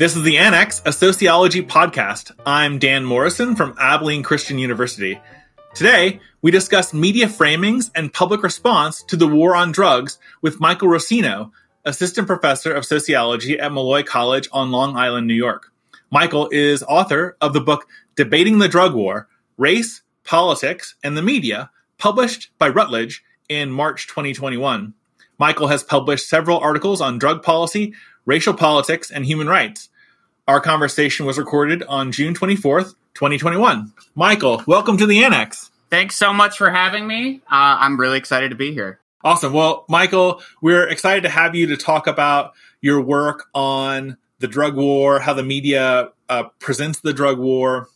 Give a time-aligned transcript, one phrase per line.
[0.00, 2.32] This is the Annex, a sociology podcast.
[2.46, 5.20] I'm Dan Morrison from Abilene Christian University.
[5.74, 10.88] Today, we discuss media framings and public response to the war on drugs with Michael
[10.88, 11.50] Rosino,
[11.84, 15.70] assistant professor of sociology at Molloy College on Long Island, New York.
[16.10, 17.86] Michael is author of the book
[18.16, 24.94] Debating the Drug War Race, Politics, and the Media, published by Routledge in March 2021.
[25.40, 27.94] Michael has published several articles on drug policy,
[28.26, 29.88] racial politics, and human rights.
[30.46, 33.92] Our conversation was recorded on June 24th, 2021.
[34.14, 35.70] Michael, welcome to the Annex.
[35.90, 37.40] Thanks so much for having me.
[37.46, 39.00] Uh, I'm really excited to be here.
[39.22, 39.52] Awesome.
[39.52, 44.76] Well, Michael, we're excited to have you to talk about your work on the drug
[44.76, 47.88] war, how the media uh, presents the drug war.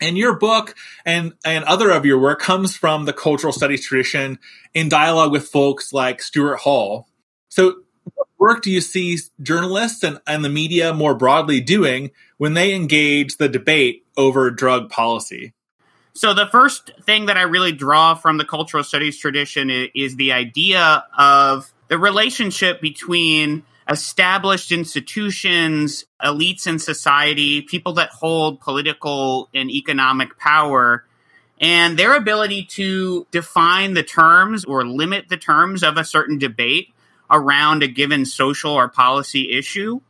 [0.00, 4.38] And your book and, and other of your work comes from the cultural studies tradition
[4.72, 7.08] in dialogue with folks like Stuart Hall.
[7.48, 7.82] So
[8.14, 12.74] what work do you see journalists and, and the media more broadly doing when they
[12.74, 15.52] engage the debate over drug policy?
[16.14, 20.16] So the first thing that I really draw from the cultural studies tradition is, is
[20.16, 29.48] the idea of the relationship between established institutions, elites in society, people that hold political
[29.54, 31.04] and economic power,
[31.60, 36.88] and their ability to define the terms or limit the terms of a certain debate
[37.30, 40.00] around a given social or policy issue.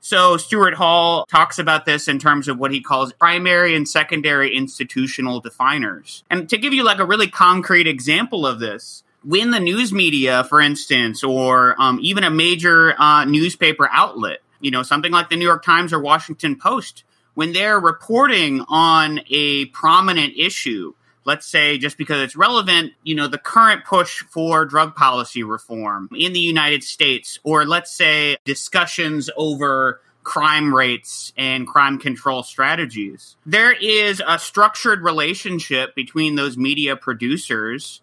[0.00, 4.54] So Stuart Hall talks about this in terms of what he calls primary and secondary
[4.54, 6.22] institutional definers.
[6.30, 10.44] And to give you like a really concrete example of this, when the news media,
[10.44, 15.36] for instance, or um, even a major uh, newspaper outlet, you know, something like the
[15.36, 17.04] New York Times or Washington Post,
[17.34, 20.94] when they're reporting on a prominent issue,
[21.28, 26.08] let's say just because it's relevant, you know, the current push for drug policy reform
[26.16, 33.36] in the United States, or let's say discussions over crime rates and crime control strategies.
[33.44, 38.00] There is a structured relationship between those media producers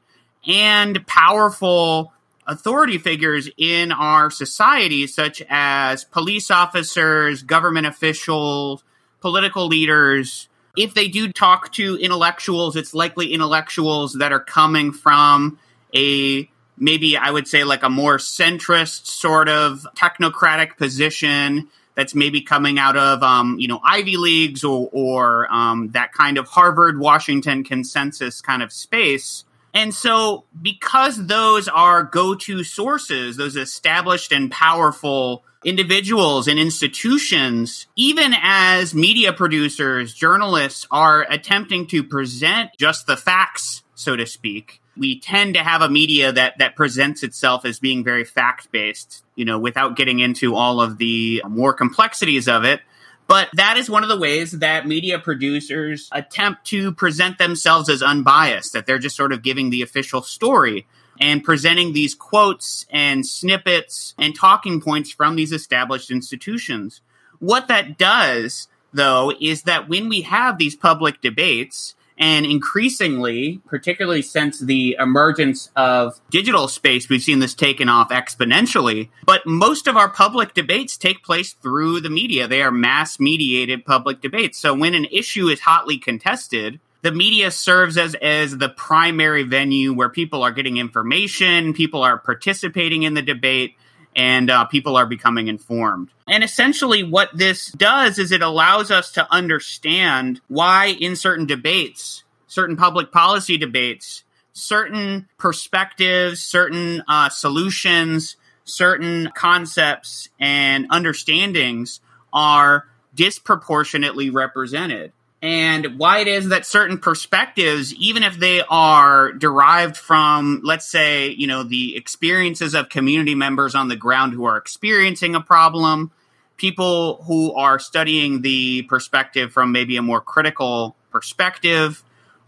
[0.48, 2.14] and powerful
[2.46, 8.84] authority figures in our society, such as police officers, government officials,
[9.20, 10.48] political leaders.
[10.78, 15.58] If they do talk to intellectuals, it's likely intellectuals that are coming from
[15.96, 22.42] a maybe I would say like a more centrist sort of technocratic position that's maybe
[22.42, 27.00] coming out of um, you know Ivy leagues or, or um, that kind of Harvard
[27.00, 29.46] Washington consensus kind of space.
[29.76, 37.86] And so, because those are go to sources, those established and powerful individuals and institutions,
[37.98, 44.80] even as media producers, journalists are attempting to present just the facts, so to speak,
[44.96, 49.26] we tend to have a media that, that presents itself as being very fact based,
[49.36, 52.80] you know, without getting into all of the more complexities of it.
[53.28, 58.04] But that is one of the ways that media producers attempt to present themselves as
[58.04, 60.86] unbiased, that they're just sort of giving the official story
[61.20, 67.02] and presenting these quotes and snippets and talking points from these established institutions.
[67.40, 74.22] What that does, though, is that when we have these public debates, and increasingly, particularly
[74.22, 79.10] since the emergence of digital space, we've seen this taken off exponentially.
[79.26, 82.48] But most of our public debates take place through the media.
[82.48, 84.58] They are mass mediated public debates.
[84.58, 89.94] So when an issue is hotly contested, the media serves as, as the primary venue
[89.94, 93.76] where people are getting information, people are participating in the debate,
[94.16, 96.10] and uh, people are becoming informed.
[96.28, 102.24] And essentially, what this does is it allows us to understand why, in certain debates,
[102.48, 112.00] certain public policy debates, certain perspectives, certain uh, solutions, certain concepts, and understandings
[112.34, 115.12] are disproportionately represented
[115.46, 121.30] and why it is that certain perspectives, even if they are derived from, let's say,
[121.30, 126.10] you know, the experiences of community members on the ground who are experiencing a problem,
[126.58, 132.04] people who are studying the perspective from maybe a more critical perspective,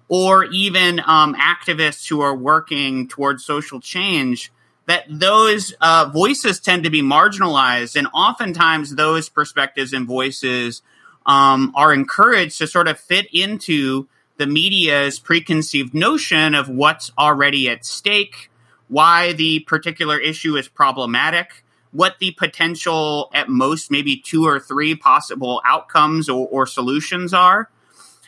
[0.08, 4.52] or even um, activists who are working towards social change,
[4.88, 7.96] that those uh, voices tend to be marginalized.
[7.96, 10.82] And oftentimes, those perspectives and voices
[11.28, 14.08] um, are encouraged to sort of fit into
[14.38, 18.50] the media's preconceived notion of what's already at stake,
[18.88, 24.96] why the particular issue is problematic, what the potential, at most, maybe two or three
[24.96, 27.70] possible outcomes or, or solutions are.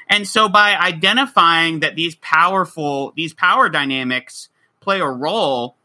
[0.10, 4.50] And so by identifying that these powerful, these power dynamics
[4.80, 5.76] play a role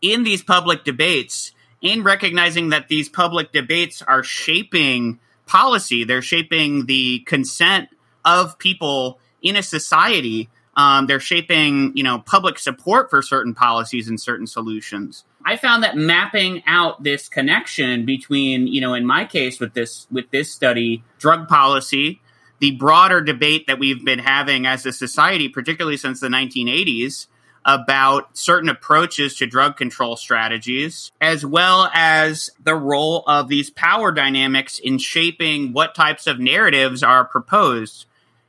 [0.00, 1.52] in these public debates,
[1.82, 5.20] in recognizing that these public debates are shaping
[5.52, 6.02] policy.
[6.04, 7.90] They're shaping the consent
[8.24, 10.48] of people in a society.
[10.78, 15.24] Um, they're shaping, you know, public support for certain policies and certain solutions.
[15.44, 20.06] I found that mapping out this connection between, you know, in my case with this
[20.10, 22.22] with this study, drug policy,
[22.60, 27.26] the broader debate that we've been having as a society, particularly since the 1980s,
[27.64, 34.12] about certain approaches to drug control strategies, as well as the role of these power
[34.12, 38.06] dynamics in shaping what types of narratives are proposed.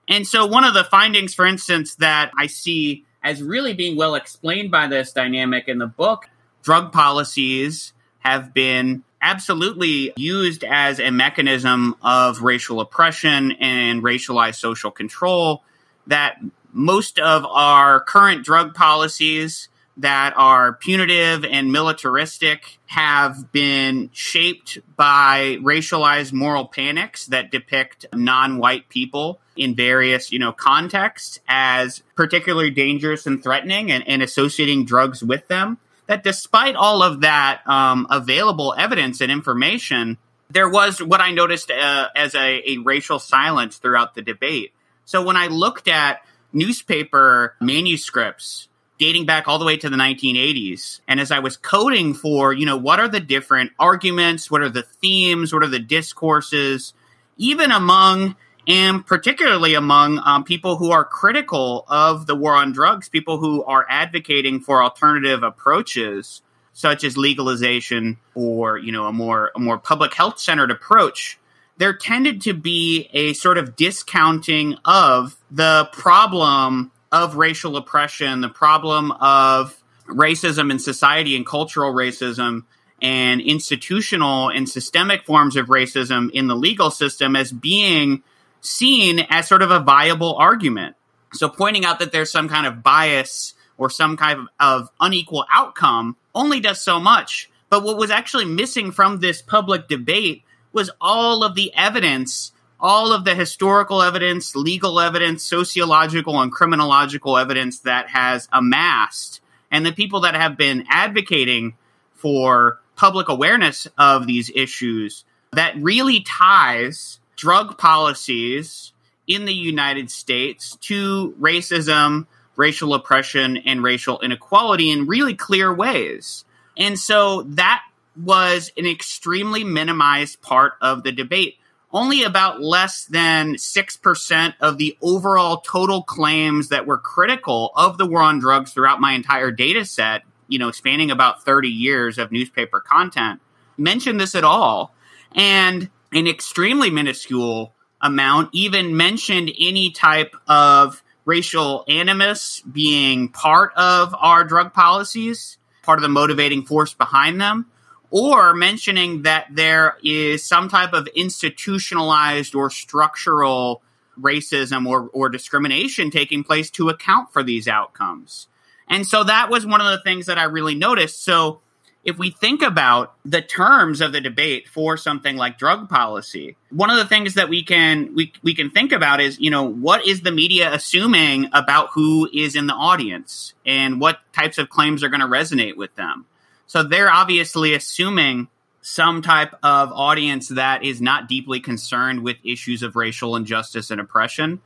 [0.07, 4.15] And so, one of the findings, for instance, that I see as really being well
[4.15, 6.29] explained by this dynamic in the book,
[6.61, 14.91] drug policies have been absolutely used as a mechanism of racial oppression and racialized social
[14.91, 15.63] control
[16.07, 16.37] that
[16.73, 25.57] most of our current drug policies that are punitive and militaristic have been shaped by
[25.61, 33.27] racialized moral panics that depict non-white people in various you know contexts as particularly dangerous
[33.27, 35.77] and threatening and, and associating drugs with them.
[36.07, 40.17] That despite all of that um, available evidence and information
[40.49, 44.73] there was what i noticed uh, as a, a racial silence throughout the debate.
[45.05, 46.21] So when i looked at
[46.53, 48.67] newspaper manuscripts
[48.99, 51.01] dating back all the way to the 1980s.
[51.07, 54.49] And as I was coding for, you know, what are the different arguments?
[54.49, 55.51] What are the themes?
[55.51, 56.93] What are the discourses?
[57.37, 58.35] Even among,
[58.67, 63.63] and particularly among um, people who are critical of the war on drugs, people who
[63.65, 66.41] are advocating for alternative approaches,
[66.71, 71.37] such as legalization or, you know, a more, a more public health centered approach
[71.77, 78.49] there tended to be a sort of discounting of the problem of racial oppression, the
[78.49, 82.63] problem of racism in society and cultural racism
[83.01, 88.23] and institutional and systemic forms of racism in the legal system as being
[88.61, 90.95] seen as sort of a viable argument.
[91.33, 96.15] So pointing out that there's some kind of bias or some kind of, unequal outcome
[96.33, 97.49] only does so much.
[97.69, 102.52] But what was actually missing from this public debate was all of the evidence,
[102.83, 109.39] all of the historical evidence, legal evidence, sociological and criminological evidence that has amassed.
[109.71, 111.75] And the people that have been advocating
[112.13, 118.91] for public awareness of these issues that really ties drug policies
[119.27, 122.27] in the United States to racism,
[122.57, 126.43] racial oppression, and racial inequality in really clear ways.
[126.77, 127.81] And so that
[128.21, 131.55] was an extremely minimized part of the debate.
[131.93, 138.07] Only about less than 6% of the overall total claims that were critical of the
[138.07, 142.31] war on drugs throughout my entire data set, you know, spanning about 30 years of
[142.31, 143.41] newspaper content,
[143.77, 144.95] mentioned this at all.
[145.35, 154.15] And an extremely minuscule amount even mentioned any type of racial animus being part of
[154.19, 157.67] our drug policies, part of the motivating force behind them
[158.13, 163.81] or mentioning that there is some type of institutionalized or structural
[164.21, 168.47] racism or, or discrimination taking place to account for these outcomes.
[168.87, 171.23] And so that was one of the things that I really noticed.
[171.23, 171.61] So
[172.03, 176.91] if we think about the terms of the debate for something like drug policy, one
[176.91, 180.05] of the things that we can we, we can think about is, you know, what
[180.05, 185.03] is the media assuming about who is in the audience and what types of claims
[185.03, 186.27] are going to resonate with them?
[186.67, 188.47] So they're obviously assuming
[188.81, 194.01] some type of audience that is not deeply concerned with issues of racial injustice and
[194.01, 194.61] oppression,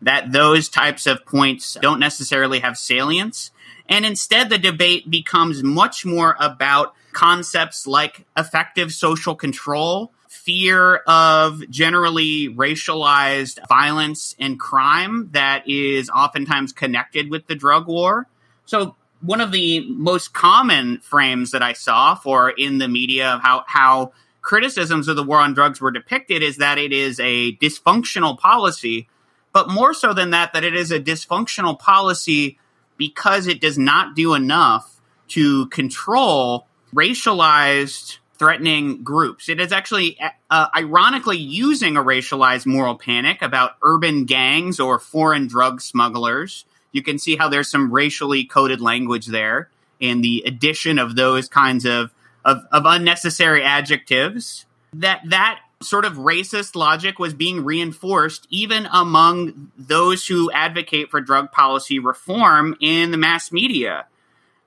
[0.00, 3.52] that those types of points don't necessarily have salience.
[3.88, 11.62] And instead, the debate becomes much more about concepts like effective social control, fear of
[11.70, 18.26] generally racialized violence and crime that is oftentimes connected with the drug war.
[18.64, 23.40] So one of the most common frames that I saw for in the media of
[23.40, 24.12] how how
[24.42, 29.08] criticisms of the war on drugs were depicted is that it is a dysfunctional policy,
[29.52, 32.58] but more so than that, that it is a dysfunctional policy
[32.96, 39.48] because it does not do enough to control racialized threatening groups.
[39.48, 40.18] It is actually
[40.50, 47.02] uh, ironically using a racialized moral panic about urban gangs or foreign drug smugglers you
[47.02, 49.68] can see how there's some racially coded language there
[50.00, 52.12] and the addition of those kinds of,
[52.44, 59.72] of, of unnecessary adjectives that that sort of racist logic was being reinforced even among
[59.76, 64.06] those who advocate for drug policy reform in the mass media.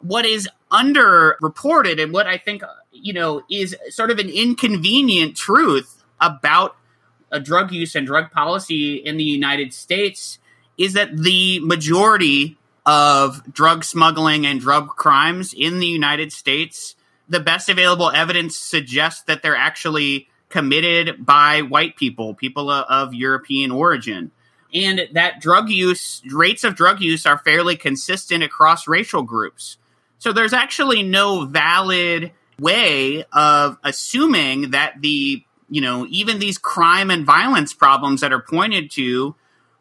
[0.01, 6.03] What is underreported and what I think, you know, is sort of an inconvenient truth
[6.19, 6.75] about
[7.43, 10.39] drug use and drug policy in the United States
[10.77, 16.95] is that the majority of drug smuggling and drug crimes in the United States,
[17.27, 23.71] the best available evidence suggests that they're actually committed by white people, people of European
[23.71, 24.31] origin.
[24.73, 29.77] And that drug use, rates of drug use are fairly consistent across racial groups.
[30.19, 37.09] So there's actually no valid way of assuming that the, you know, even these crime
[37.09, 39.35] and violence problems that are pointed to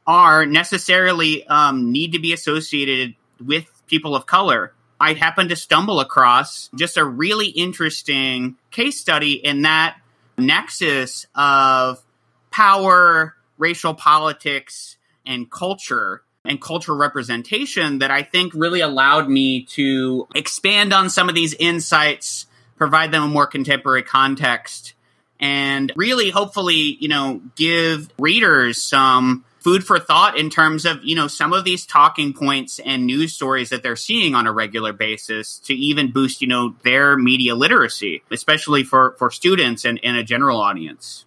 [0.06, 4.73] are necessarily um, need to be associated with people of color.
[5.00, 9.96] I happened to stumble across just a really interesting case study in that
[10.38, 12.02] nexus of
[12.50, 14.96] power, racial politics,
[15.26, 21.28] and culture and cultural representation that I think really allowed me to expand on some
[21.28, 22.46] of these insights,
[22.76, 24.94] provide them a more contemporary context,
[25.40, 31.16] and really hopefully, you know, give readers some food for thought in terms of you
[31.16, 34.92] know some of these talking points and news stories that they're seeing on a regular
[34.92, 40.16] basis to even boost you know their media literacy especially for for students and, and
[40.16, 41.25] a general audience.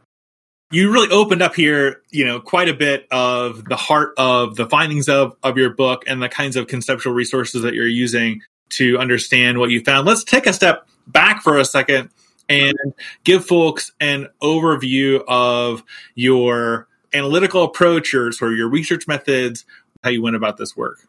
[0.70, 4.67] You really opened up here you know quite a bit of the heart of the
[4.67, 9.00] findings of of your book and the kinds of conceptual resources that you're using to
[9.00, 10.06] understand what you found.
[10.06, 12.10] Let's take a step back for a second
[12.50, 12.75] and
[13.24, 15.84] give folks an overview of
[16.15, 19.65] your analytical approach or sort of your research methods,
[20.03, 20.99] how you went about this work?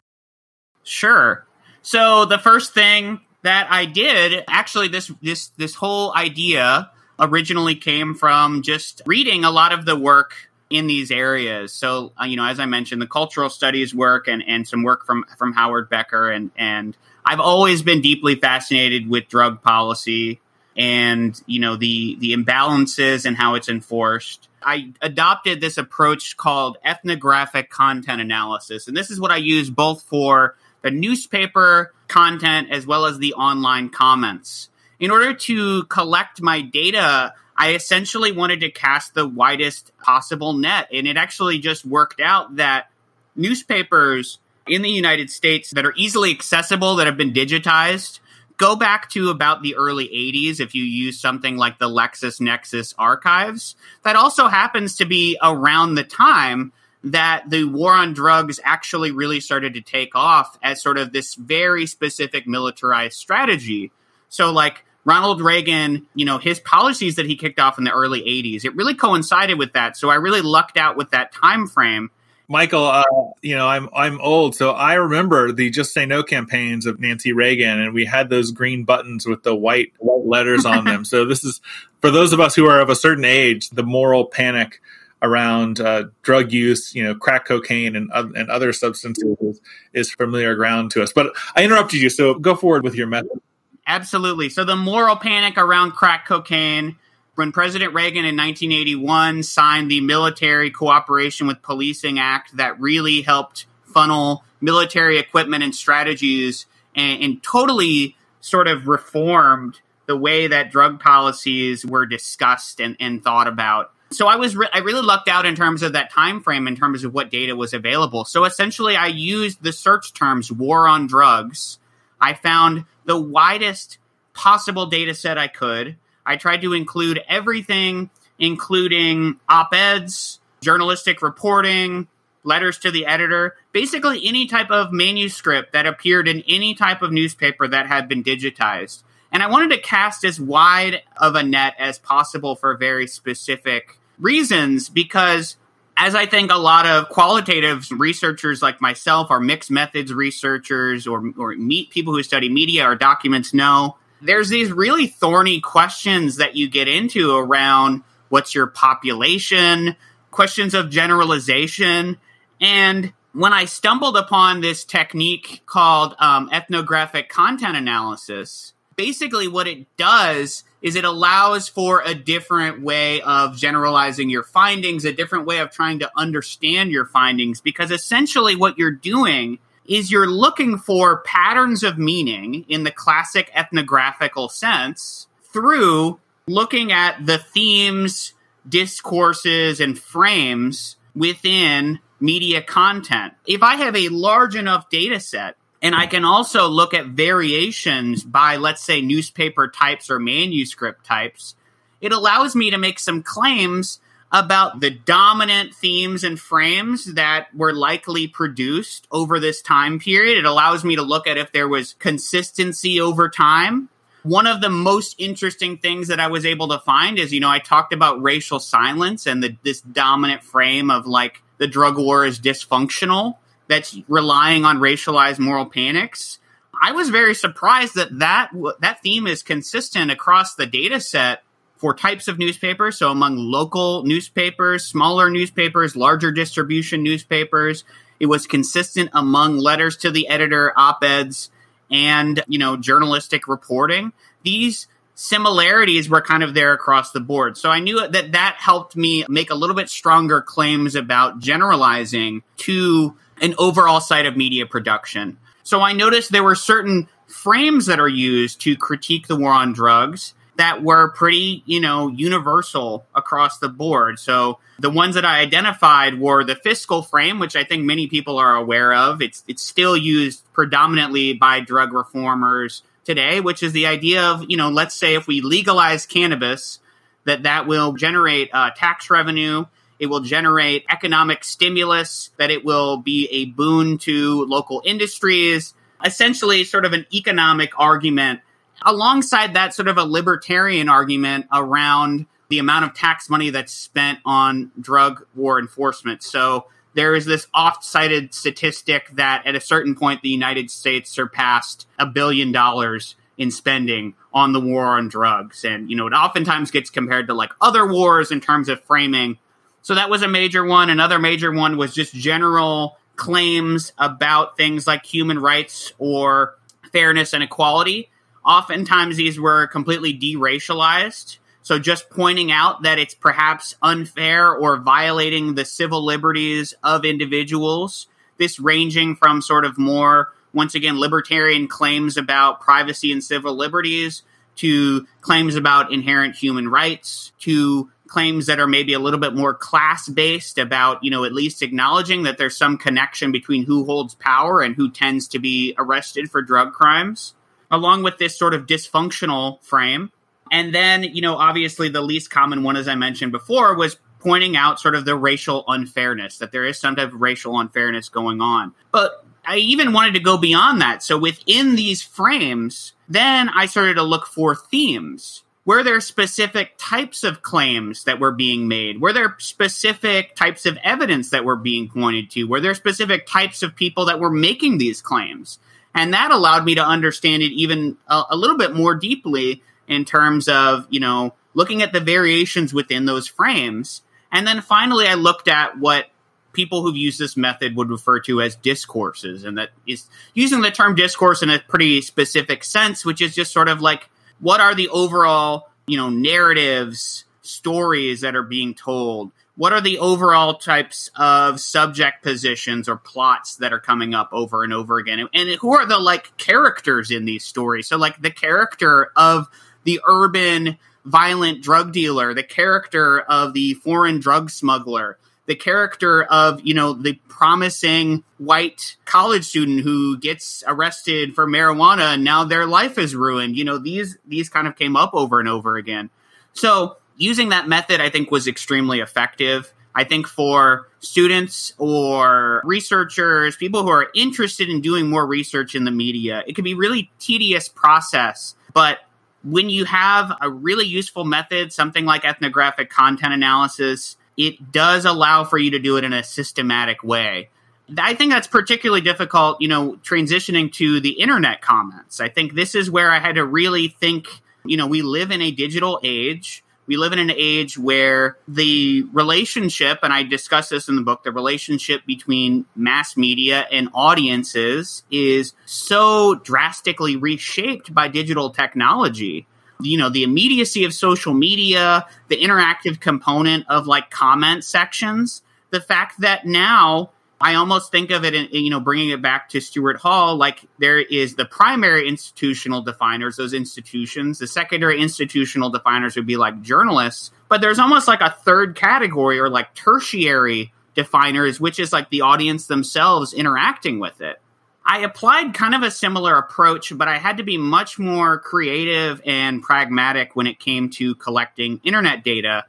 [0.83, 1.45] Sure.
[1.81, 8.15] So the first thing that I did, actually, this this this whole idea originally came
[8.15, 10.33] from just reading a lot of the work
[10.69, 11.73] in these areas.
[11.73, 15.05] So, uh, you know, as I mentioned, the cultural studies work and, and some work
[15.05, 20.39] from from Howard Becker and and I've always been deeply fascinated with drug policy
[20.77, 24.47] and you know the the imbalances and how it's enforced.
[24.61, 30.03] I adopted this approach called ethnographic content analysis, and this is what I use both
[30.03, 34.69] for the newspaper content as well as the online comments.
[34.99, 40.87] In order to collect my data, I essentially wanted to cast the widest possible net,
[40.93, 42.89] and it actually just worked out that
[43.35, 48.19] newspapers in the United States that are easily accessible that have been digitized
[48.59, 53.75] go back to about the early 80s if you use something like the LexisNexis archives.
[54.03, 56.71] That also happens to be around the time
[57.05, 61.35] that the war on drugs actually really started to take off as sort of this
[61.35, 63.91] very specific militarized strategy.
[64.27, 68.21] So, like, Ronald Reagan, you know, his policies that he kicked off in the early
[68.21, 69.95] 80s, it really coincided with that.
[69.95, 72.11] So I really lucked out with that time frame
[72.51, 73.03] Michael, uh,
[73.43, 77.31] you know, I'm I'm old, so I remember the "Just Say No" campaigns of Nancy
[77.31, 81.05] Reagan, and we had those green buttons with the white letters on them.
[81.09, 81.61] So this is
[82.01, 84.81] for those of us who are of a certain age, the moral panic
[85.21, 89.61] around uh, drug use, you know, crack cocaine and uh, and other substances is,
[89.93, 91.13] is familiar ground to us.
[91.13, 93.39] But I interrupted you, so go forward with your method.
[93.85, 94.49] Absolutely.
[94.49, 96.97] So the moral panic around crack cocaine
[97.39, 103.65] when President Reagan in 1981 signed the Military Cooperation with Policing Act that really helped
[103.85, 110.99] funnel military equipment and strategies and, and totally sort of reformed the way that drug
[110.99, 113.93] policies were discussed and, and thought about.
[114.11, 116.75] So I was re- I really lucked out in terms of that time frame in
[116.75, 118.25] terms of what data was available.
[118.25, 121.79] So essentially I used the search terms war on drugs.
[122.19, 123.97] I found the widest
[124.33, 125.95] possible data set I could.
[126.25, 132.07] I tried to include everything, including op eds, journalistic reporting,
[132.43, 137.11] letters to the editor, basically any type of manuscript that appeared in any type of
[137.11, 139.03] newspaper that had been digitized.
[139.31, 143.99] And I wanted to cast as wide of a net as possible for very specific
[144.17, 145.55] reasons because
[145.95, 151.31] as I think a lot of qualitative researchers like myself or mixed methods researchers or,
[151.37, 156.55] or meet people who study media or documents know, there's these really thorny questions that
[156.55, 159.95] you get into around what's your population,
[160.31, 162.17] questions of generalization.
[162.61, 169.85] And when I stumbled upon this technique called um, ethnographic content analysis, basically what it
[169.97, 175.59] does is it allows for a different way of generalizing your findings, a different way
[175.59, 181.21] of trying to understand your findings, because essentially what you're doing is you're looking for
[181.23, 188.33] patterns of meaning in the classic ethnographical sense through looking at the themes,
[188.67, 193.33] discourses, and frames within media content.
[193.47, 198.23] If I have a large enough data set, and I can also look at variations
[198.23, 201.55] by, let's say, newspaper types or manuscript types,
[201.99, 203.99] it allows me to make some claims
[204.31, 210.37] about the dominant themes and frames that were likely produced over this time period.
[210.37, 213.89] It allows me to look at if there was consistency over time.
[214.21, 217.49] One of the most interesting things that I was able to find is, you know,
[217.49, 222.25] I talked about racial silence and the, this dominant frame of like the drug war
[222.25, 226.37] is dysfunctional that's relying on racialized moral panics.
[226.81, 231.43] I was very surprised that that, that theme is consistent across the data set
[231.79, 232.97] for types of newspapers.
[232.97, 237.85] So among local newspapers, smaller newspapers, larger distribution newspapers,
[238.19, 241.49] it was consistent among letters to the editor, op-eds,
[241.89, 244.11] and, you know, journalistic reporting.
[244.43, 247.57] These similarities were kind of there across the board.
[247.57, 252.43] So I knew that that helped me make a little bit stronger claims about generalizing
[252.57, 255.37] to an overall site of media production.
[255.63, 259.71] So I noticed there were certain frames that are used to critique the war on
[259.71, 264.19] drugs that were pretty, you know, universal across the board.
[264.19, 268.37] So the ones that I identified were the fiscal frame, which I think many people
[268.37, 269.21] are aware of.
[269.21, 274.57] It's it's still used predominantly by drug reformers today, which is the idea of, you
[274.57, 276.79] know, let's say if we legalize cannabis,
[277.23, 279.65] that that will generate uh, tax revenue.
[279.97, 285.73] It will generate economic stimulus, that it will be a boon to local industries,
[286.03, 288.41] essentially, sort of an economic argument
[288.85, 294.19] alongside that sort of a libertarian argument around the amount of tax money that's spent
[294.25, 296.23] on drug war enforcement.
[296.23, 301.09] So there is this oft cited statistic that at a certain point the United States
[301.09, 305.63] surpassed a billion dollars in spending on the war on drugs.
[305.63, 309.37] And, you know, it oftentimes gets compared to like other wars in terms of framing.
[309.81, 310.89] So that was a major one.
[310.89, 316.55] Another major one was just general claims about things like human rights or
[316.91, 318.09] fairness and equality.
[318.45, 321.37] Oftentimes, these were completely deracialized.
[321.61, 328.07] So, just pointing out that it's perhaps unfair or violating the civil liberties of individuals.
[328.37, 334.23] This ranging from sort of more, once again, libertarian claims about privacy and civil liberties
[334.55, 339.53] to claims about inherent human rights to claims that are maybe a little bit more
[339.53, 344.15] class based about, you know, at least acknowledging that there's some connection between who holds
[344.15, 347.35] power and who tends to be arrested for drug crimes
[347.71, 350.11] along with this sort of dysfunctional frame.
[350.51, 354.57] And then, you know, obviously the least common one, as I mentioned before, was pointing
[354.57, 358.41] out sort of the racial unfairness, that there is some type of racial unfairness going
[358.41, 358.73] on.
[358.91, 361.01] But I even wanted to go beyond that.
[361.03, 365.43] So within these frames, then I started to look for themes.
[365.65, 369.01] Were there specific types of claims that were being made?
[369.01, 372.45] Were there specific types of evidence that were being pointed to?
[372.45, 375.59] Were there specific types of people that were making these claims?
[375.95, 380.05] And that allowed me to understand it even a, a little bit more deeply in
[380.05, 384.01] terms of, you know, looking at the variations within those frames.
[384.31, 386.05] And then finally, I looked at what
[386.53, 389.43] people who've used this method would refer to as discourses.
[389.43, 393.51] And that is using the term discourse in a pretty specific sense, which is just
[393.51, 399.31] sort of like what are the overall, you know, narratives, stories that are being told?
[399.59, 404.63] What are the overall types of subject positions or plots that are coming up over
[404.63, 405.27] and over again?
[405.33, 407.85] And who are the like characters in these stories?
[407.85, 409.49] So like the character of
[409.83, 416.61] the urban violent drug dealer the character of the foreign drug smuggler the character of
[416.63, 422.65] you know the promising white college student who gets arrested for marijuana and now their
[422.65, 423.57] life is ruined.
[423.57, 426.11] You know these these kind of came up over and over again.
[426.53, 429.71] So using that method, I think, was extremely effective.
[429.93, 435.83] I think for students or researchers, people who are interested in doing more research in
[435.83, 438.55] the media, it can be really tedious process.
[438.73, 438.99] But
[439.43, 445.43] when you have a really useful method, something like ethnographic content analysis, it does allow
[445.43, 447.49] for you to do it in a systematic way.
[447.97, 452.21] I think that's particularly difficult, you know, transitioning to the internet comments.
[452.21, 454.27] I think this is where I had to really think,
[454.63, 459.03] you know, we live in a digital age we live in an age where the
[459.13, 465.03] relationship, and I discuss this in the book, the relationship between mass media and audiences
[465.11, 469.45] is so drastically reshaped by digital technology.
[469.81, 475.79] You know, the immediacy of social media, the interactive component of like comment sections, the
[475.79, 479.61] fact that now I almost think of it, in, you know, bringing it back to
[479.61, 484.39] Stuart Hall, like there is the primary institutional definers, those institutions.
[484.39, 489.39] The secondary institutional definers would be like journalists, but there's almost like a third category
[489.39, 494.41] or like tertiary definers, which is like the audience themselves interacting with it.
[494.85, 499.21] I applied kind of a similar approach, but I had to be much more creative
[499.25, 502.65] and pragmatic when it came to collecting internet data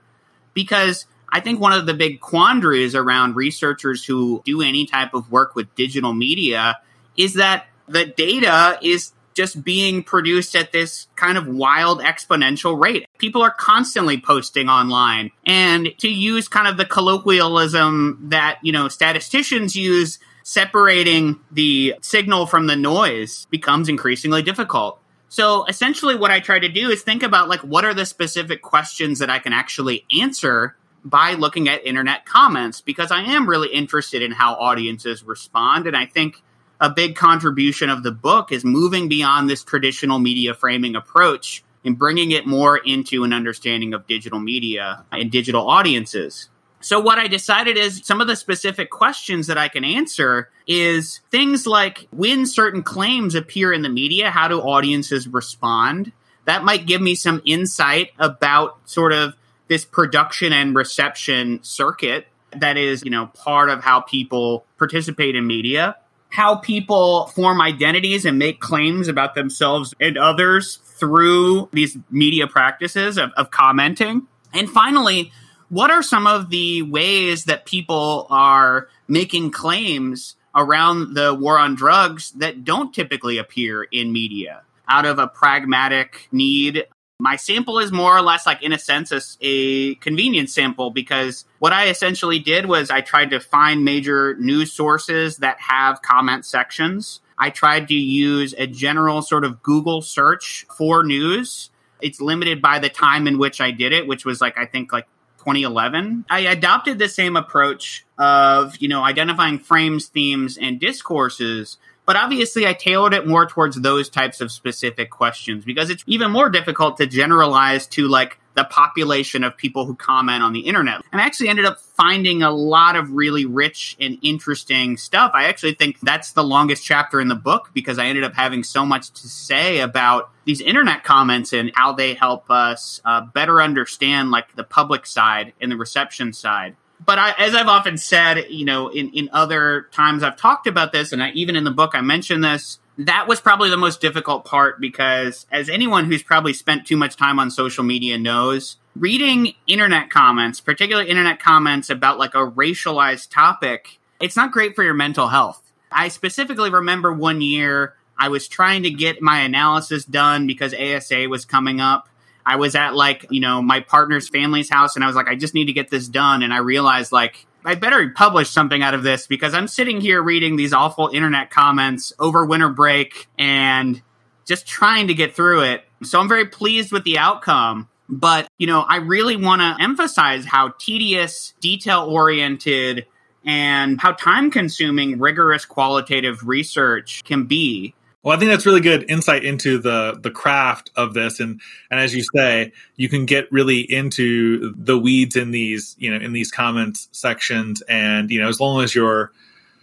[0.54, 5.30] because I think one of the big quandaries around researchers who do any type of
[5.30, 6.78] work with digital media
[7.16, 13.06] is that the data is just being produced at this kind of wild exponential rate.
[13.18, 15.30] People are constantly posting online.
[15.46, 22.46] And to use kind of the colloquialism that, you know, statisticians use, separating the signal
[22.46, 25.00] from the noise becomes increasingly difficult.
[25.28, 28.62] So essentially what I try to do is think about like what are the specific
[28.62, 33.68] questions that I can actually answer by looking at internet comments because I am really
[33.68, 36.42] interested in how audiences respond and I think
[36.80, 41.98] a big contribution of the book is moving beyond this traditional media framing approach and
[41.98, 46.48] bringing it more into an understanding of digital media and digital audiences.
[46.80, 51.20] So what I decided is some of the specific questions that I can answer is
[51.30, 56.12] things like when certain claims appear in the media, how do audiences respond?
[56.46, 59.34] That might give me some insight about sort of
[59.70, 65.46] this production and reception circuit that is, you know, part of how people participate in
[65.46, 65.96] media
[66.30, 73.18] how people form identities and make claims about themselves and others through these media practices
[73.18, 74.26] of, of commenting.
[74.54, 75.32] And finally,
[75.68, 81.74] what are some of the ways that people are making claims around the war on
[81.74, 86.86] drugs that don't typically appear in media out of a pragmatic need
[87.20, 91.44] my sample is more or less like, in a sense, a, a, convenience sample because
[91.58, 96.44] what I essentially did was I tried to find major news sources that have comment
[96.44, 97.20] sections.
[97.38, 101.70] I tried to use a general sort of Google search for news.
[102.00, 104.92] It's limited by the time in which I did it, which was like, I think,
[104.92, 105.06] like
[105.38, 106.26] 2011.
[106.28, 111.78] I adopted the same approach of, you know, identifying frames, themes, and discourses
[112.10, 116.32] but obviously, I tailored it more towards those types of specific questions because it's even
[116.32, 121.02] more difficult to generalize to like the population of people who comment on the internet.
[121.12, 125.30] And I actually ended up finding a lot of really rich and interesting stuff.
[125.34, 128.64] I actually think that's the longest chapter in the book because I ended up having
[128.64, 133.62] so much to say about these internet comments and how they help us uh, better
[133.62, 138.46] understand like the public side and the reception side but I, as I've often said,
[138.50, 141.70] you know, in, in other times I've talked about this, and I, even in the
[141.70, 146.22] book I mentioned this, that was probably the most difficult part because, as anyone who's
[146.22, 151.88] probably spent too much time on social media knows, reading internet comments, particularly internet comments
[151.88, 155.72] about like a racialized topic, it's not great for your mental health.
[155.90, 161.26] I specifically remember one year I was trying to get my analysis done because ASA
[161.30, 162.09] was coming up
[162.44, 165.34] I was at like, you know, my partner's family's house and I was like, I
[165.34, 166.42] just need to get this done.
[166.42, 170.22] And I realized like, I better publish something out of this because I'm sitting here
[170.22, 174.00] reading these awful internet comments over winter break and
[174.46, 175.84] just trying to get through it.
[176.02, 177.88] So I'm very pleased with the outcome.
[178.08, 183.06] But, you know, I really want to emphasize how tedious, detail oriented,
[183.44, 187.94] and how time consuming rigorous qualitative research can be.
[188.22, 191.98] Well, I think that's really good insight into the the craft of this, and and
[191.98, 196.32] as you say, you can get really into the weeds in these you know in
[196.32, 199.32] these comments sections, and you know as long as your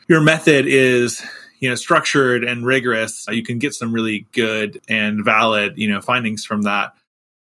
[0.07, 1.25] your method is
[1.59, 5.99] you know structured and rigorous, you can get some really good and valid you know
[5.99, 6.93] findings from that.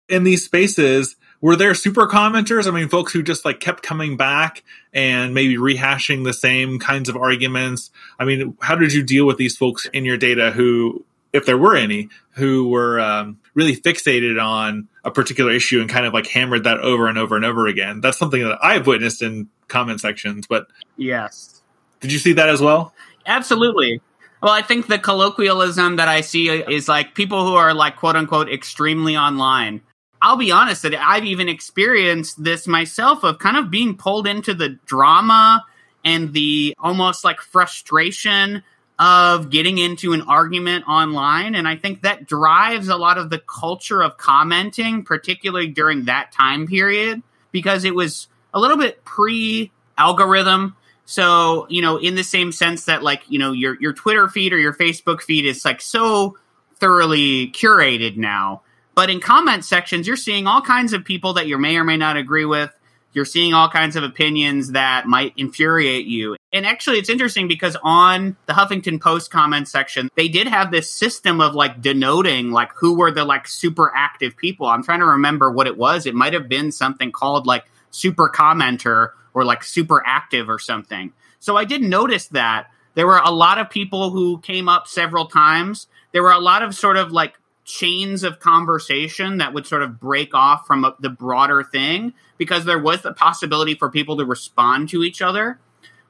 [0.08, 2.66] In these spaces, were there super commenters?
[2.66, 7.08] I mean, folks who just like kept coming back and maybe rehashing the same kinds
[7.08, 7.90] of arguments.
[8.18, 11.58] I mean, how did you deal with these folks in your data who, if there
[11.58, 16.26] were any, who were um, really fixated on a particular issue and kind of like
[16.26, 18.00] hammered that over and over and over again?
[18.00, 20.46] That's something that I've witnessed in comment sections.
[20.46, 21.62] But yes,
[22.00, 22.92] did you see that as well?
[23.26, 24.00] Absolutely.
[24.42, 28.16] Well, I think the colloquialism that I see is like people who are like quote
[28.16, 29.82] unquote extremely online
[30.22, 34.52] I'll be honest that I've even experienced this myself of kind of being pulled into
[34.54, 35.64] the drama
[36.04, 38.62] and the almost like frustration
[38.98, 41.54] of getting into an argument online.
[41.54, 46.32] And I think that drives a lot of the culture of commenting, particularly during that
[46.32, 50.76] time period, because it was a little bit pre algorithm.
[51.06, 54.52] So, you know, in the same sense that like, you know, your your Twitter feed
[54.52, 56.36] or your Facebook feed is like so
[56.78, 58.62] thoroughly curated now
[59.00, 61.96] but in comment sections, you're seeing all kinds of people that you may or may
[61.96, 62.70] not agree with.
[63.14, 66.36] You're seeing all kinds of opinions that might infuriate you.
[66.52, 70.90] And actually, it's interesting because on the Huffington Post comment section, they did have this
[70.90, 74.66] system of like denoting like who were the like super active people.
[74.66, 76.04] I'm trying to remember what it was.
[76.04, 81.14] It might have been something called like super commenter or like super active or something.
[81.38, 85.24] So I did notice that there were a lot of people who came up several
[85.24, 85.86] times.
[86.12, 87.39] There were a lot of sort of like
[87.70, 92.64] chains of conversation that would sort of break off from a, the broader thing because
[92.64, 95.58] there was the possibility for people to respond to each other,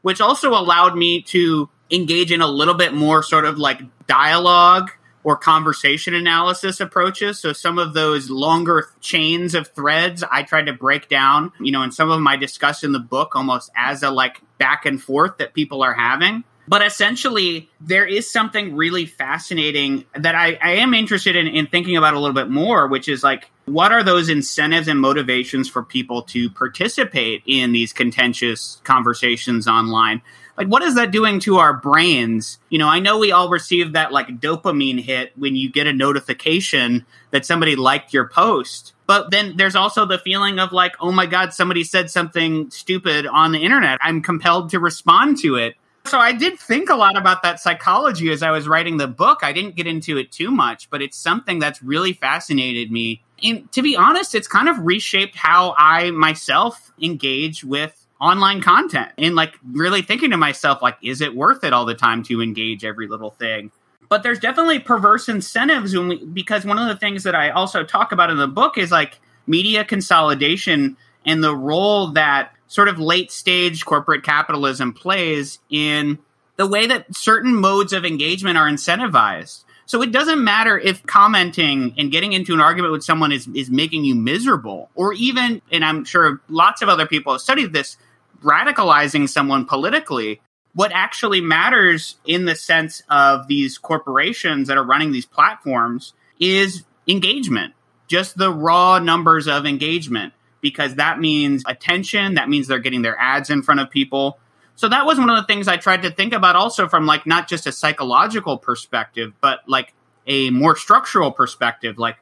[0.03, 4.91] which also allowed me to engage in a little bit more sort of like dialogue
[5.23, 7.39] or conversation analysis approaches.
[7.39, 11.83] So some of those longer chains of threads I tried to break down, you know,
[11.83, 15.03] and some of them I discussed in the book almost as a like back and
[15.03, 16.45] forth that people are having.
[16.71, 21.97] But essentially, there is something really fascinating that I, I am interested in, in thinking
[21.97, 25.83] about a little bit more, which is like, what are those incentives and motivations for
[25.83, 30.23] people to participate in these contentious conversations online?
[30.57, 32.59] like what is that doing to our brains?
[32.69, 35.93] You know i know we all receive that like dopamine hit when you get a
[35.93, 38.93] notification that somebody liked your post.
[39.07, 43.27] But then there's also the feeling of like oh my god somebody said something stupid
[43.27, 43.99] on the internet.
[44.03, 48.31] I'm compelled to respond to it so i did think a lot about that psychology
[48.31, 49.41] as i was writing the book.
[49.43, 53.23] I didn't get into it too much but it's something that's really fascinated me.
[53.43, 59.11] And to be honest it's kind of reshaped how i myself engage with online content
[59.17, 62.43] and like really thinking to myself like is it worth it all the time to
[62.43, 63.71] engage every little thing?
[64.09, 67.85] But there's definitely perverse incentives when we, because one of the things that i also
[67.85, 72.99] talk about in the book is like media consolidation and the role that sort of
[72.99, 76.19] late stage corporate capitalism plays in
[76.57, 81.97] the way that certain modes of engagement are incentivized so it doesn't matter if commenting
[81.99, 85.85] and getting into an argument with someone is, is making you miserable, or even, and
[85.85, 87.97] I'm sure lots of other people have studied this,
[88.41, 90.41] radicalizing someone politically.
[90.75, 96.85] What actually matters in the sense of these corporations that are running these platforms is
[97.09, 97.75] engagement,
[98.07, 103.19] just the raw numbers of engagement, because that means attention, that means they're getting their
[103.19, 104.39] ads in front of people.
[104.77, 107.27] So that was one of the things I tried to think about also from like
[107.27, 109.93] not just a psychological perspective, but like
[110.27, 111.99] a more structural perspective.
[111.99, 112.17] Like,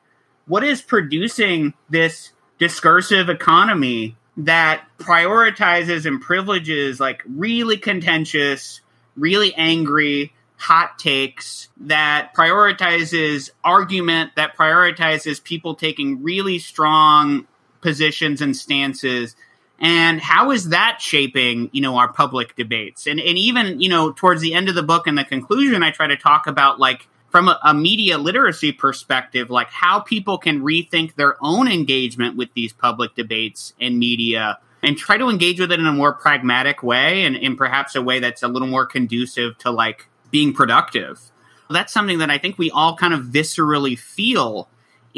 [0.46, 8.80] what is producing this discursive economy that prioritizes and privileges like really contentious,
[9.16, 17.46] really angry, hot takes, that prioritizes argument, that prioritizes people taking really strong
[17.80, 19.36] positions and stances.
[19.80, 23.06] And how is that shaping, you know, our public debates?
[23.06, 25.90] And and even, you know, towards the end of the book and the conclusion, I
[25.90, 30.62] try to talk about like from a, a, media literacy perspective, like how people can
[30.62, 35.72] rethink their own engagement with these public debates and media and try to engage with
[35.72, 38.86] it in a more pragmatic way and, and perhaps a way that's a little more
[38.86, 41.20] conducive to like being productive.
[41.70, 44.68] That's something that I think we all kind of viscerally feel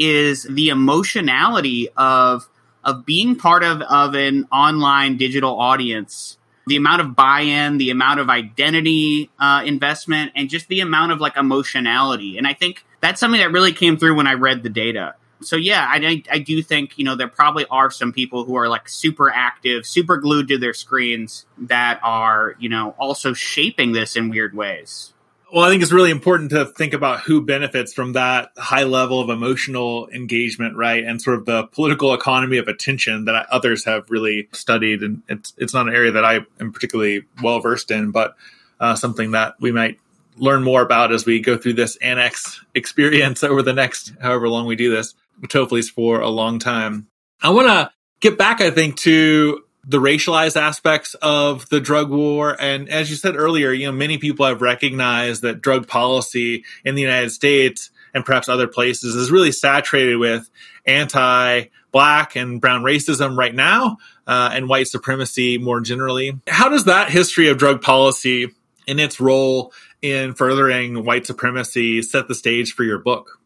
[0.09, 2.47] is the emotionality of
[2.83, 6.37] of being part of, of an online digital audience
[6.67, 11.19] the amount of buy-in, the amount of identity uh, investment, and just the amount of
[11.19, 12.37] like emotionality.
[12.37, 15.15] And I think that's something that really came through when I read the data.
[15.41, 18.69] So yeah, I, I do think you know there probably are some people who are
[18.69, 24.15] like super active, super glued to their screens that are you know also shaping this
[24.15, 25.13] in weird ways.
[25.53, 29.19] Well, I think it's really important to think about who benefits from that high level
[29.19, 31.03] of emotional engagement, right?
[31.03, 35.03] And sort of the political economy of attention that others have really studied.
[35.03, 38.37] And it's, it's not an area that I am particularly well versed in, but
[38.79, 39.99] uh, something that we might
[40.37, 44.65] learn more about as we go through this annex experience over the next however long
[44.65, 47.07] we do this, which hopefully is for a long time.
[47.41, 52.55] I want to get back, I think, to the racialized aspects of the drug war.
[52.59, 56.95] And as you said earlier, you know, many people have recognized that drug policy in
[56.95, 60.49] the United States and perhaps other places is really saturated with
[60.85, 66.39] anti black and brown racism right now uh, and white supremacy more generally.
[66.47, 68.49] How does that history of drug policy
[68.87, 73.39] and its role in furthering white supremacy set the stage for your book?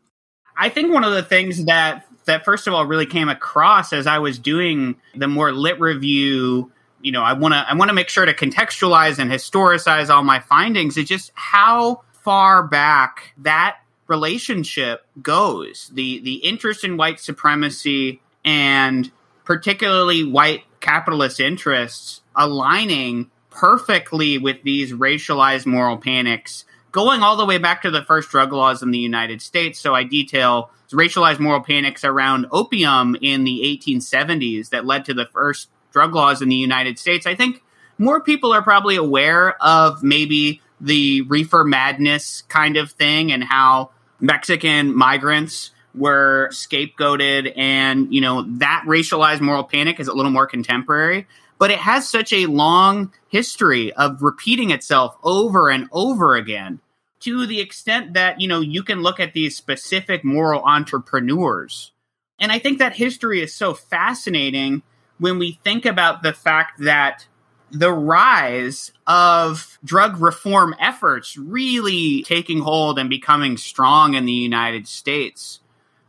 [0.58, 4.07] I think one of the things that that first of all really came across as
[4.07, 6.71] I was doing the more lit review.
[7.01, 10.23] You know, I want to I want to make sure to contextualize and historicize all
[10.23, 10.97] my findings.
[10.97, 15.89] Is just how far back that relationship goes.
[15.93, 19.11] The the interest in white supremacy and
[19.43, 27.57] particularly white capitalist interests aligning perfectly with these racialized moral panics going all the way
[27.57, 29.79] back to the first drug laws in the United States.
[29.79, 35.26] So I detail racialized moral panics around opium in the 1870s that led to the
[35.26, 37.26] first drug laws in the United States.
[37.26, 37.63] I think
[37.98, 43.91] more people are probably aware of maybe the reefer madness kind of thing and how
[44.19, 50.45] Mexican migrants were scapegoated and you know that racialized moral panic is a little more
[50.45, 51.26] contemporary
[51.58, 56.82] but it has such a long history of repeating itself over and over again
[57.21, 61.91] to the extent that, you know, you can look at these specific moral entrepreneurs.
[62.39, 64.84] And I think that history is so fascinating
[65.17, 67.28] when we think about the fact that
[67.71, 74.88] the rise of drug reform efforts really taking hold and becoming strong in the United
[74.88, 75.62] States,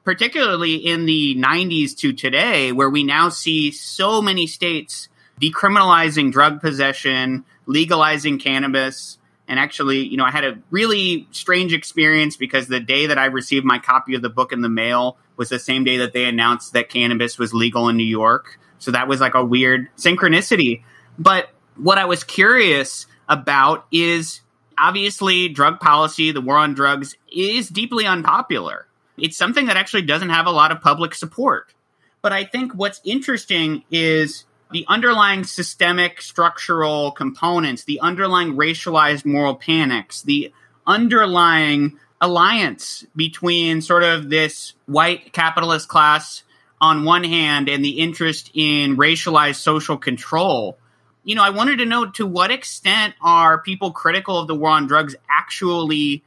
[0.05, 5.09] particularly in the 90s to today, where we now see so many states
[5.41, 9.19] decriminalizing drug possession, legalizing cannabis.
[9.49, 13.27] And actually, you know, I had a really strange experience because the day that I
[13.27, 16.25] received my copy of the book in the mail was the same day that they
[16.25, 18.59] announced that cannabis was legal in New York.
[18.79, 20.83] So that was like a weird synchronicity.
[21.19, 24.41] But what I was curious about is
[24.79, 28.87] obviously drug policy, the war on drugs is deeply unpopular.
[29.17, 31.73] It's something that actually doesn't have a lot of public support.
[32.21, 34.45] But I think what's interesting is
[34.77, 40.53] the underlying systemic structural components, the underlying racialized moral panics, the
[40.87, 46.43] underlying alliance between sort of this white capitalist class
[46.79, 50.77] on one hand and the interest in racialized social control.
[51.25, 54.73] You know, I wanted to know to what extent are people critical of the war
[54.73, 56.23] on drugs actually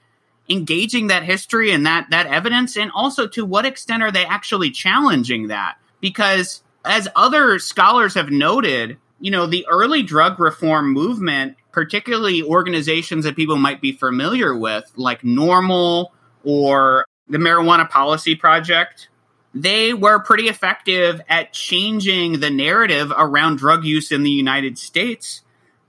[0.50, 4.72] engaging that history and that that evidence and also to what extent are they actually
[4.72, 5.76] challenging that?
[6.02, 13.26] Because as other scholars have noted, you know, the early drug reform movement, particularly organizations
[13.26, 16.08] that people might be familiar with, like NORML
[16.44, 19.10] or the Marijuana Policy Project,
[19.54, 25.42] they were pretty effective at changing the narrative around drug use in the United States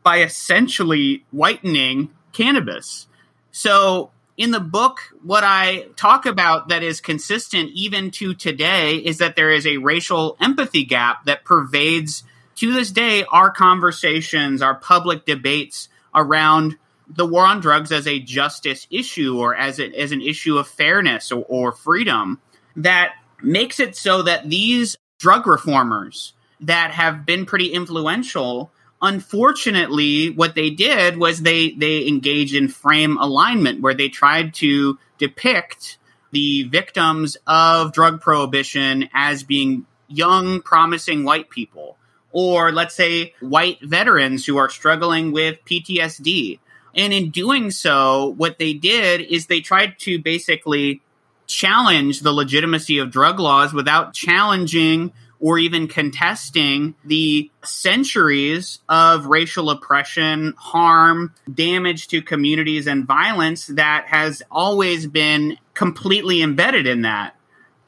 [0.03, 3.07] by essentially whitening cannabis.
[3.53, 9.18] So, in the book, what I talk about that is consistent even to today is
[9.18, 12.24] that there is a racial empathy gap that pervades
[12.57, 18.18] to this day our conversations, our public debates around the war on drugs as a
[18.18, 22.40] justice issue or as, a, as an issue of fairness or, or freedom.
[22.76, 30.54] That makes it so that these drug reformers that have been pretty influential unfortunately what
[30.54, 35.98] they did was they they engaged in frame alignment where they tried to depict
[36.32, 41.96] the victims of drug prohibition as being young promising white people.
[42.32, 46.60] Or let's say white veterans who are struggling with PTSD
[46.94, 51.02] and in doing so what they did is they tried to basically
[51.46, 59.70] challenge the legitimacy of drug laws without challenging or even contesting the centuries of racial
[59.70, 67.35] oppression, harm, damage to communities, and violence that has always been completely embedded in that.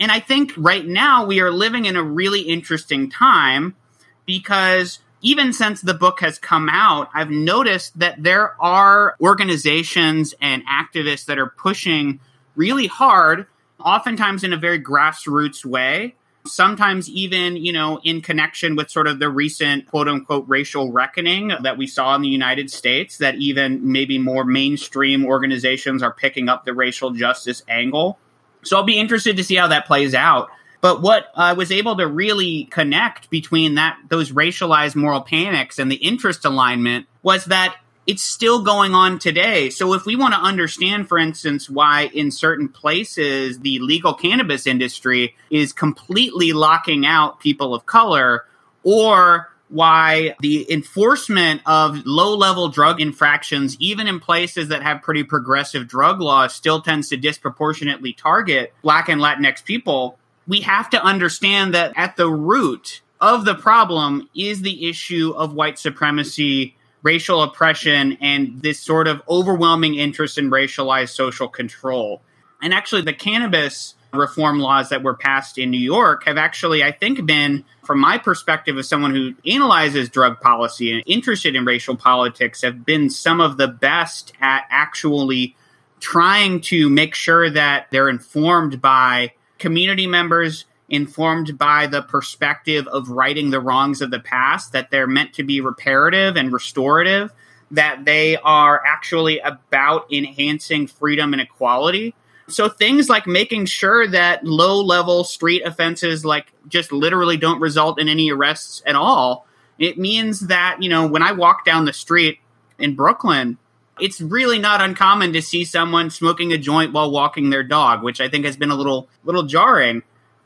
[0.01, 3.77] And I think right now we are living in a really interesting time
[4.25, 10.65] because even since the book has come out, I've noticed that there are organizations and
[10.67, 12.19] activists that are pushing
[12.57, 13.47] really hard
[13.79, 16.15] oftentimes in a very grassroots way
[16.47, 21.53] sometimes even, you know, in connection with sort of the recent quote unquote racial reckoning
[21.63, 26.49] that we saw in the United States, that even maybe more mainstream organizations are picking
[26.49, 28.19] up the racial justice angle.
[28.63, 30.49] So I'll be interested to see how that plays out.
[30.81, 35.91] But what I was able to really connect between that those racialized moral panics and
[35.91, 39.71] the interest alignment was that it's still going on today.
[39.71, 44.67] So if we want to understand, for instance, why in certain places the legal cannabis
[44.67, 48.45] industry is completely locking out people of color,
[48.83, 55.25] or why the enforcement of low level drug infractions, even in places that have pretty
[55.25, 61.03] progressive drug laws, still tends to disproportionately target Black and Latinx people, we have to
[61.03, 67.43] understand that at the root of the problem is the issue of white supremacy racial
[67.43, 72.23] oppression and this sort of overwhelming interest in racialized social control.
[72.63, 76.93] And actually, the cannabis reform laws that were passed in New York have actually, I
[76.93, 81.97] think, been, from my perspective as someone who analyzes drug policy and interested in racial
[81.97, 85.57] politics, have been some of the best at actually
[85.99, 93.09] trying to make sure that they're informed by community members informed by the perspective of
[93.09, 97.33] righting the wrongs of the past, that they're meant to be reparative and restorative,
[97.71, 102.15] that they are actually about enhancing freedom and equality.
[102.47, 107.99] So things like making sure that low level street offenses like just literally don't result
[107.99, 109.47] in any arrests at all.
[109.79, 112.39] It means that, you know, when I walk down the street
[112.79, 113.57] in Brooklyn,
[113.99, 118.21] it's really not uncommon to see someone smoking a joint while walking their dog, which
[118.21, 120.03] I think has been a little little jarring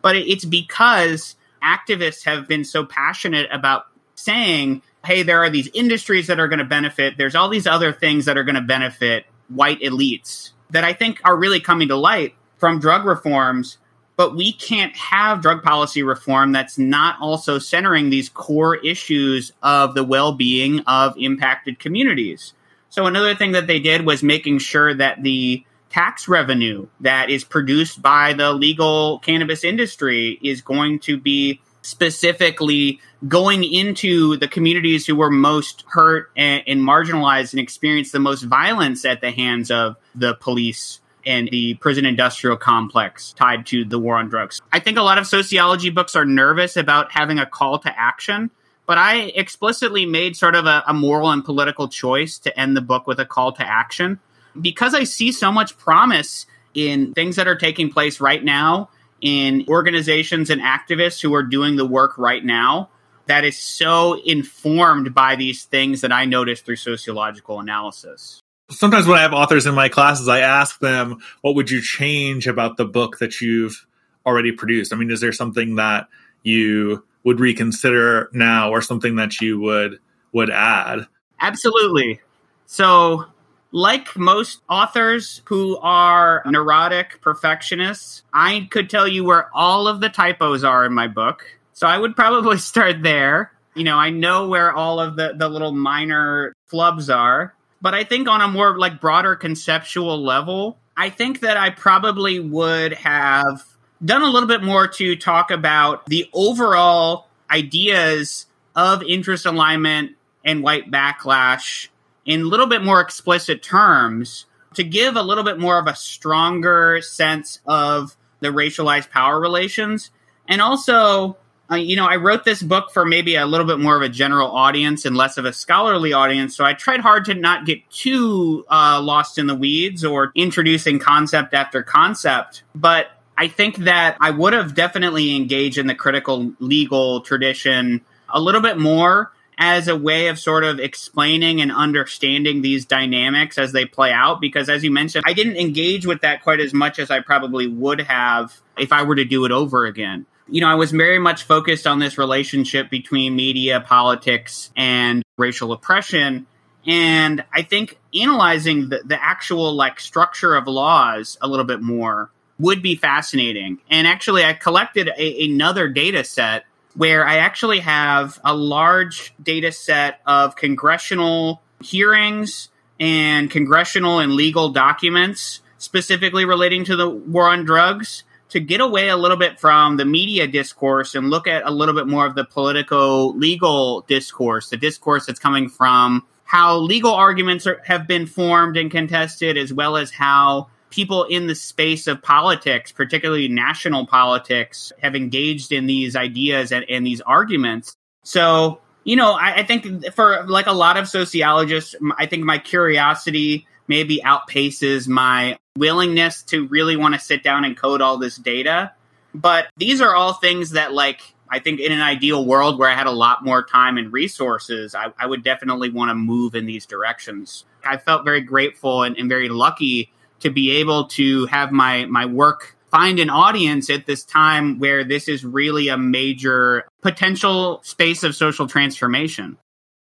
[0.06, 6.28] but it's because activists have been so passionate about saying, hey, there are these industries
[6.28, 7.18] that are going to benefit.
[7.18, 9.26] There's all these other things that are going to benefit.
[9.48, 13.78] white elites that I think are really coming to light from drug reforms.
[14.14, 19.96] But we can't have drug policy reform that's not also centering these core issues of
[19.96, 22.54] the well being of impacted communities.
[22.90, 25.64] So, another thing that they did was making sure that the
[25.96, 33.00] tax revenue that is produced by the legal cannabis industry is going to be specifically
[33.26, 38.42] going into the communities who were most hurt and, and, marginalized and experienced the most
[38.42, 43.98] violence at the hands of the police and the prison industrial complex tied to the
[43.98, 44.60] war on drugs.
[44.70, 48.50] I think a lot of sociology books are nervous about having a call to action,
[48.84, 52.82] but I explicitly made sort of a, a moral and political choice to end the
[52.82, 54.20] book with a call to action
[54.60, 58.90] because I see so much promise in things that are taking place right now
[59.20, 62.90] in organizations and activists who are doing the work right now
[63.26, 68.40] that is so informed by these things that I noticed through sociological analysis.
[68.70, 72.46] Sometimes when I have authors in my classes, I ask them, what would you change
[72.46, 73.86] about the book that you've
[74.24, 74.92] already produced?
[74.92, 76.08] I mean, is there something that
[76.42, 79.98] you would reconsider now or something that you would
[80.32, 81.06] would add?
[81.40, 82.20] Absolutely.
[82.66, 83.24] So
[83.72, 90.08] like most authors who are neurotic perfectionists, I could tell you where all of the
[90.08, 91.44] typos are in my book.
[91.72, 93.52] So I would probably start there.
[93.74, 97.54] You know, I know where all of the, the little minor flubs are.
[97.82, 102.40] But I think on a more like broader conceptual level, I think that I probably
[102.40, 103.62] would have
[104.04, 110.62] done a little bit more to talk about the overall ideas of interest alignment and
[110.62, 111.88] white backlash
[112.26, 115.94] in a little bit more explicit terms to give a little bit more of a
[115.94, 120.10] stronger sense of the racialized power relations.
[120.46, 121.38] And also,
[121.70, 124.08] uh, you know, I wrote this book for maybe a little bit more of a
[124.08, 126.56] general audience and less of a scholarly audience.
[126.56, 130.98] So I tried hard to not get too uh, lost in the weeds or introducing
[130.98, 132.62] concept after concept.
[132.74, 138.40] But I think that I would have definitely engaged in the critical legal tradition a
[138.40, 143.72] little bit more as a way of sort of explaining and understanding these dynamics as
[143.72, 144.40] they play out.
[144.40, 147.66] Because as you mentioned, I didn't engage with that quite as much as I probably
[147.66, 150.26] would have if I were to do it over again.
[150.48, 155.72] You know, I was very much focused on this relationship between media, politics, and racial
[155.72, 156.46] oppression.
[156.86, 162.30] And I think analyzing the, the actual like structure of laws a little bit more
[162.58, 163.78] would be fascinating.
[163.90, 166.64] And actually, I collected a, another data set
[166.96, 172.68] where I actually have a large data set of congressional hearings
[172.98, 179.08] and congressional and legal documents specifically relating to the war on drugs to get away
[179.08, 182.34] a little bit from the media discourse and look at a little bit more of
[182.34, 188.24] the politico legal discourse, the discourse that's coming from how legal arguments are, have been
[188.24, 194.06] formed and contested, as well as how people in the space of politics, particularly national
[194.06, 197.94] politics, have engaged in these ideas and, and these arguments.
[198.24, 202.58] So, you know, I, I, think for like a lot of sociologists, I think my
[202.58, 208.36] curiosity maybe outpaces my willingness to really want to sit down and code all this
[208.36, 208.92] data.
[209.34, 212.94] But these are all things that, like, I think in an ideal world where I
[212.94, 216.66] had a lot more time and resources, I, I would definitely want to move in
[216.66, 217.64] these directions.
[217.84, 220.10] I felt very grateful and, and very lucky
[220.40, 225.04] to be able to have my my work find an audience at this time where
[225.04, 229.58] this is really a major potential space of social transformation.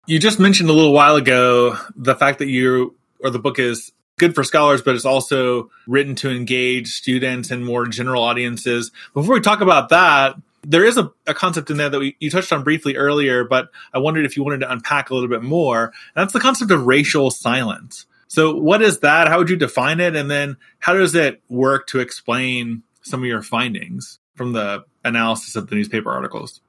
[0.07, 3.93] You just mentioned a little while ago the fact that you or the book is
[4.19, 8.93] good for scholars, but it's also written to engage students and more general audiences.
[9.15, 12.31] Before we talk about that, there is a, a concept in there that we, you
[12.31, 15.43] touched on briefly earlier, but I wondered if you wanted to unpack a little bit
[15.43, 15.85] more.
[15.85, 15.93] And
[16.23, 18.07] that's the concept of racial silence.
[18.31, 19.27] So, what is that?
[19.27, 20.15] How would you define it?
[20.15, 25.57] And then, how does it work to explain some of your findings from the analysis
[25.57, 26.61] of the newspaper articles?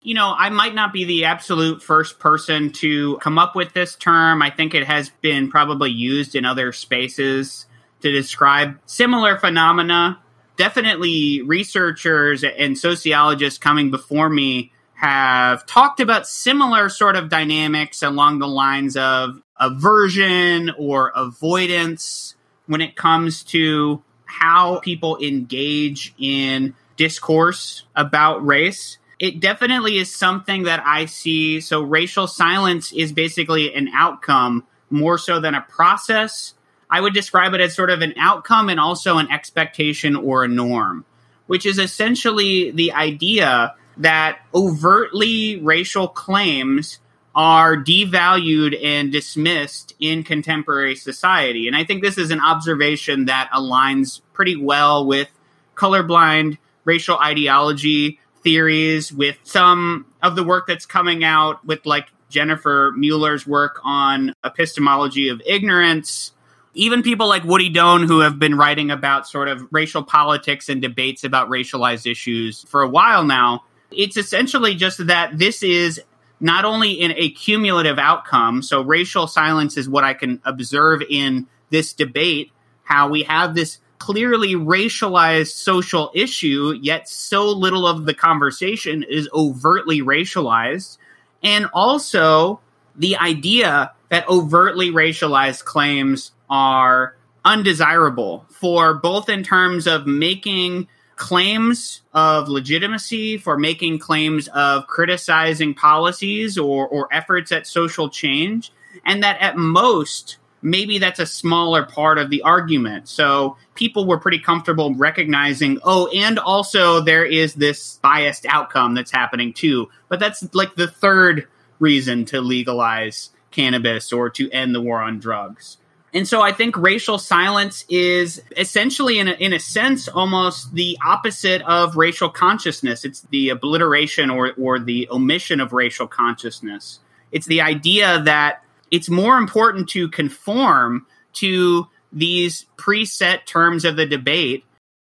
[0.00, 3.96] You know, I might not be the absolute first person to come up with this
[3.96, 4.42] term.
[4.42, 7.66] I think it has been probably used in other spaces
[8.02, 10.20] to describe similar phenomena.
[10.56, 18.38] Definitely, researchers and sociologists coming before me have talked about similar sort of dynamics along
[18.38, 22.34] the lines of aversion or avoidance
[22.66, 28.98] when it comes to how people engage in discourse about race.
[29.18, 31.60] It definitely is something that I see.
[31.60, 36.54] So, racial silence is basically an outcome more so than a process.
[36.90, 40.48] I would describe it as sort of an outcome and also an expectation or a
[40.48, 41.04] norm,
[41.46, 46.98] which is essentially the idea that overtly racial claims
[47.34, 51.66] are devalued and dismissed in contemporary society.
[51.66, 55.28] And I think this is an observation that aligns pretty well with
[55.74, 62.92] colorblind racial ideology theories, with some of the work that's coming out with like Jennifer
[62.96, 66.32] Mueller's work on epistemology of ignorance.
[66.74, 70.80] Even people like Woody Doane, who have been writing about sort of racial politics and
[70.80, 76.00] debates about racialized issues for a while now, it's essentially just that this is
[76.42, 81.46] not only in a cumulative outcome, so racial silence is what I can observe in
[81.70, 82.50] this debate,
[82.82, 89.28] how we have this clearly racialized social issue, yet so little of the conversation is
[89.32, 90.98] overtly racialized.
[91.44, 92.60] And also
[92.96, 97.14] the idea that overtly racialized claims are
[97.44, 100.88] undesirable for both in terms of making
[101.22, 108.72] claims of legitimacy, for making claims of criticizing policies or, or efforts at social change,
[109.06, 113.08] and that at most, maybe that's a smaller part of the argument.
[113.08, 119.12] So people were pretty comfortable recognizing, oh, and also there is this biased outcome that's
[119.12, 119.90] happening too.
[120.08, 121.46] But that's like the third
[121.78, 125.78] reason to legalize cannabis or to end the war on drugs.
[126.14, 130.98] And so I think racial silence is essentially, in a, in a sense, almost the
[131.04, 133.04] opposite of racial consciousness.
[133.04, 136.98] It's the obliteration or, or the omission of racial consciousness.
[137.30, 144.04] It's the idea that it's more important to conform to these preset terms of the
[144.04, 144.64] debate.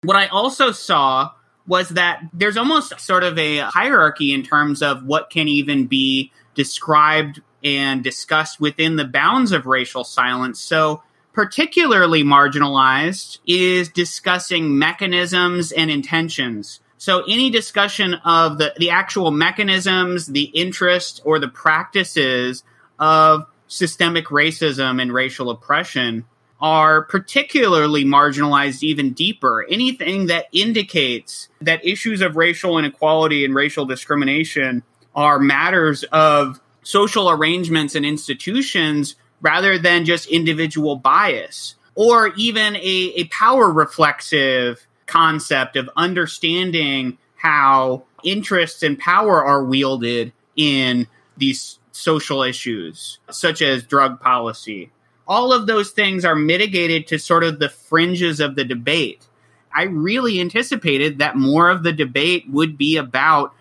[0.03, 1.31] What I also saw
[1.69, 6.33] was that there's almost sort of a hierarchy in terms of what can even be
[6.55, 10.61] described and discussed within the bounds of racial silence.
[10.61, 11.03] So,
[11.33, 16.81] particularly marginalized is discussing mechanisms and intentions.
[16.99, 22.65] So, any discussion of the, the actual mechanisms, the interest, or the practices
[22.99, 26.25] of systemic racism and racial oppression
[26.61, 29.65] are particularly marginalized even deeper.
[29.71, 34.83] Anything that indicates that issues of racial inequality and racial discrimination
[35.15, 43.13] are matters of social arrangements and institutions rather than just individual bias or even a,
[43.17, 51.07] a power reflexive concept of understanding how interests and power are wielded in
[51.37, 54.91] these social issues, such as drug policy.
[55.27, 59.27] All of those things are mitigated to sort of the fringes of the debate.
[59.75, 63.55] I really anticipated that more of the debate would be about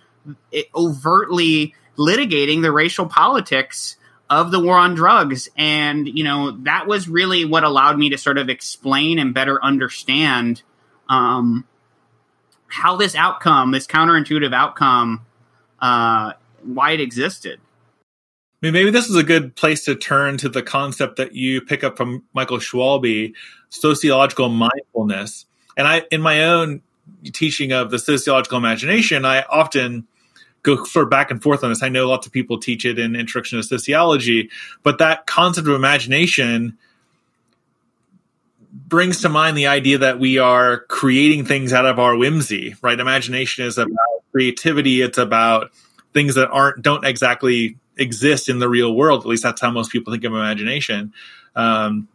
[0.76, 3.97] overtly litigating the racial politics
[4.29, 5.49] of the war on drugs.
[5.57, 9.63] And, you know, that was really what allowed me to sort of explain and better
[9.63, 10.61] understand
[11.09, 11.65] um,
[12.67, 15.25] how this outcome, this counterintuitive outcome,
[15.79, 16.33] uh,
[16.63, 17.59] why it existed.
[18.61, 21.61] I mean, maybe this is a good place to turn to the concept that you
[21.61, 23.33] pick up from Michael Schwalbe,
[23.69, 25.45] sociological mindfulness.
[25.77, 26.81] And I, in my own
[27.33, 30.07] teaching of the sociological imagination, I often
[30.68, 31.82] go sort back and forth on this.
[31.82, 34.49] I know lots of people teach it in Introduction to Sociology,
[34.84, 36.78] but that concept of imagination
[38.72, 42.99] brings to mind the idea that we are creating things out of our whimsy, right?
[42.99, 43.97] Imagination is about
[44.32, 45.01] creativity.
[45.01, 45.72] It's about
[46.13, 49.22] things that aren't don't exactly exist in the real world.
[49.22, 51.13] At least that's how most people think of imagination.
[51.55, 52.07] Um,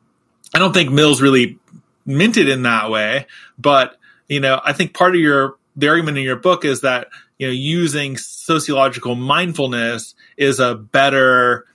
[0.55, 1.59] I don't think Mills really
[2.07, 3.27] it in that way,
[3.59, 3.97] but
[4.29, 7.09] you know, I think part of your the argument in your book is that
[7.43, 11.67] you know using sociological mindfulness is a better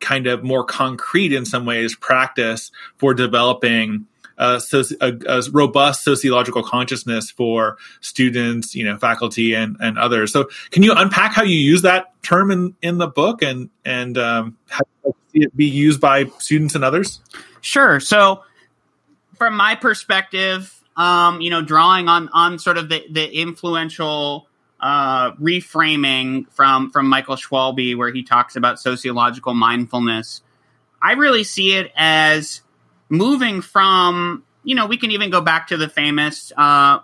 [0.00, 4.06] kind of more concrete in some ways practice for developing
[4.36, 4.60] a,
[5.00, 10.32] a, a, robust sociological consciousness for students, you know, faculty and, and others.
[10.32, 14.18] So, can you unpack how you use that term in, in the book and and
[14.18, 17.20] um, how see it be used by students and others?
[17.60, 18.00] Sure.
[18.00, 18.42] So,
[19.36, 24.48] from my perspective, um, you know, drawing on on sort of the the influential
[24.82, 30.42] uh, reframing from from Michael Schwalbe, where he talks about sociological mindfulness.
[31.00, 32.60] I really see it as
[33.08, 36.98] moving from you know we can even go back to the famous uh,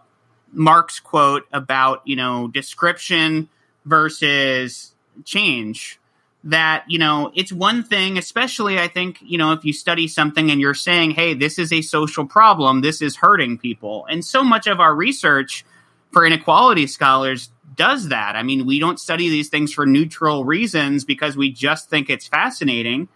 [0.52, 3.48] Marx quote about you know description
[3.84, 4.92] versus
[5.24, 5.98] change
[6.44, 10.52] that you know it's one thing especially i think you know if you study something
[10.52, 14.44] and you're saying hey this is a social problem this is hurting people and so
[14.44, 15.64] much of our research
[16.12, 21.04] for inequality scholars does that i mean we don't study these things for neutral reasons
[21.04, 23.08] because we just think it's fascinating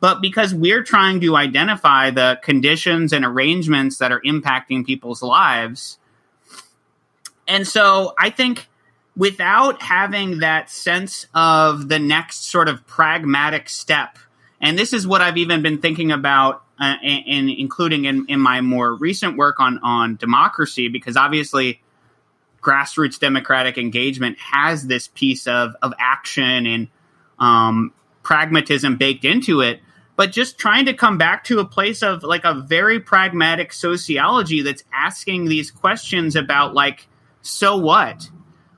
[0.00, 5.98] but because we're trying to identify the conditions and arrangements that are impacting people's lives
[7.46, 8.68] and so i think
[9.16, 14.18] without having that sense of the next sort of pragmatic step.
[14.60, 18.40] And this is what I've even been thinking about uh, and, and, including in, in
[18.40, 21.80] my more recent work on, on democracy, because obviously
[22.64, 26.88] grassroots democratic engagement has this piece of, of action and
[27.38, 27.92] um,
[28.22, 29.80] pragmatism baked into it.
[30.16, 34.62] But just trying to come back to a place of like a very pragmatic sociology
[34.62, 37.06] that's asking these questions about like,
[37.42, 38.30] so what?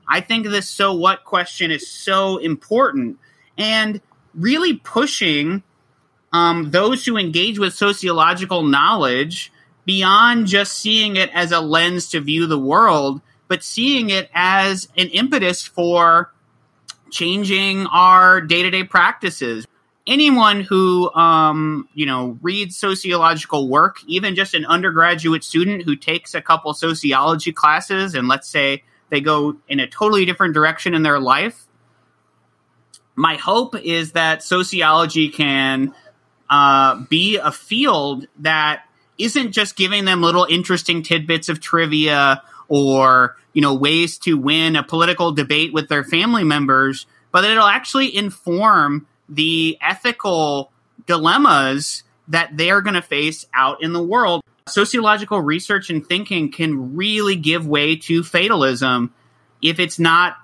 [0.07, 3.19] I think this so what question is so important
[3.57, 4.01] and
[4.33, 5.63] really pushing
[6.33, 9.51] um, those who engage with sociological knowledge
[9.85, 14.87] beyond just seeing it as a lens to view the world, but seeing it as
[14.97, 16.31] an impetus for
[17.09, 19.65] changing our day to day practices.
[20.05, 26.33] Anyone who, um, you know, reads sociological work, even just an undergraduate student who takes
[26.33, 31.03] a couple sociology classes and let's say they go in a totally different direction in
[31.03, 31.65] their life.
[33.15, 35.93] My hope is that sociology can
[36.49, 38.83] uh, be a field that
[39.17, 44.75] isn't just giving them little interesting tidbits of trivia or you know ways to win
[44.75, 50.71] a political debate with their family members, but it'll actually inform the ethical
[51.05, 56.95] dilemmas that they're going to face out in the world sociological research and thinking can
[56.95, 59.13] really give way to fatalism
[59.61, 60.37] if it's not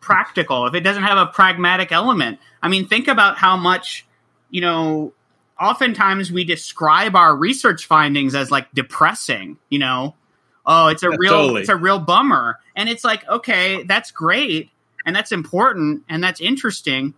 [0.00, 2.38] practical, if it doesn't have a pragmatic element.
[2.62, 4.06] I mean, think about how much,
[4.50, 5.12] you know,
[5.58, 10.14] oftentimes we describe our research findings as like depressing, you know.
[10.66, 11.60] Oh, it's a real totally.
[11.60, 12.58] it's a real bummer.
[12.76, 14.70] And it's like, okay, that's great
[15.06, 17.14] and that's important and that's interesting,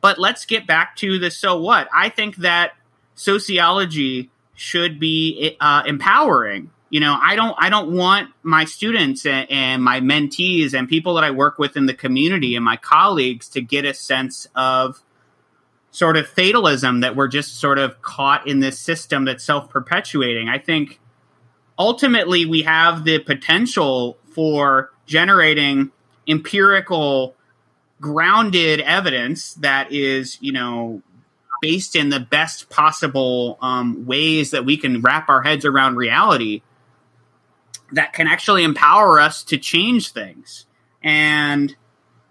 [0.00, 1.88] but let's get back to the so what.
[1.94, 2.72] I think that
[3.14, 6.70] sociology should be uh, empowering.
[6.88, 11.14] You know, I don't I don't want my students and, and my mentees and people
[11.14, 15.02] that I work with in the community and my colleagues to get a sense of
[15.90, 20.48] sort of fatalism that we're just sort of caught in this system that's self perpetuating.
[20.48, 21.00] I think
[21.78, 25.90] ultimately we have the potential for generating
[26.28, 27.34] empirical
[28.00, 31.02] grounded evidence that is, you know,
[31.62, 36.62] based in the best possible um, ways that we can wrap our heads around reality
[37.92, 40.66] that can actually empower us to change things.
[41.02, 41.74] And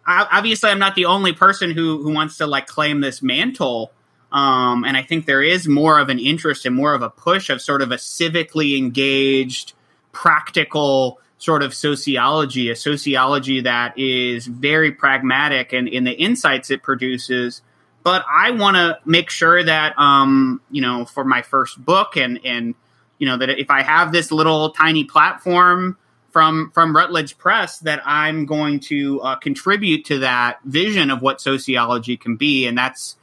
[0.06, 3.92] I, obviously, I'm not the only person who who wants to like claim this mantle.
[4.36, 7.50] Um, and I think there is more of an interest and more of a push
[7.50, 9.72] of sort of a civically engaged,
[10.12, 16.84] practical sort of sociology, a sociology that is very pragmatic and in the insights it
[16.84, 17.62] produces.
[18.04, 22.42] But I want to make sure that um, you know for my first book and
[22.44, 22.76] and
[23.20, 25.98] you know that if I have this little tiny platform
[26.32, 31.40] from from Routledge Press that I'm going to uh, contribute to that vision of what
[31.40, 33.16] sociology can be, and that's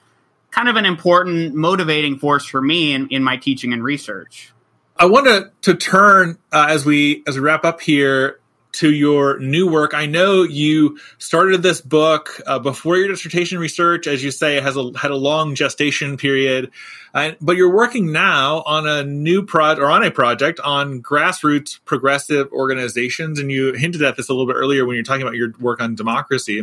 [0.53, 4.53] kind of an important motivating force for me in, in my teaching and research.
[4.97, 8.39] I want to to turn uh, as we as we wrap up here
[8.73, 9.93] to your new work.
[9.93, 14.63] I know you started this book uh, before your dissertation research, as you say, it
[14.63, 16.71] has a, had a long gestation period,
[17.13, 21.81] uh, but you're working now on a new project or on a project on grassroots
[21.85, 23.39] progressive organizations.
[23.39, 25.83] And you hinted at this a little bit earlier when you're talking about your work
[25.83, 26.63] on democracy.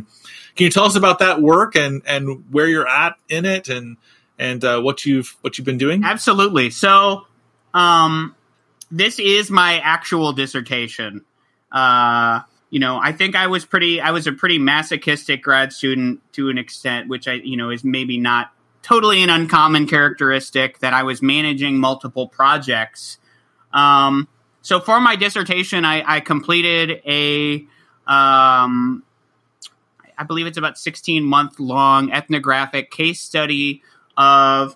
[0.55, 3.97] Can you tell us about that work and, and where you're at in it and,
[4.39, 6.03] and uh, what you've, what you've been doing?
[6.03, 6.71] Absolutely.
[6.71, 7.27] So,
[7.73, 8.35] um,
[8.91, 11.23] this is my actual dissertation.
[11.71, 16.21] Uh, you know, I think I was pretty, I was a pretty masochistic grad student
[16.33, 18.51] to an extent, which I, you know, is maybe not
[18.81, 23.17] totally an uncommon characteristic that I was managing multiple projects.
[23.73, 24.27] Um,
[24.61, 27.65] so for my dissertation, I, I completed a,
[28.07, 29.03] um,
[30.17, 33.81] I believe it's about 16 month long ethnographic case study
[34.17, 34.75] of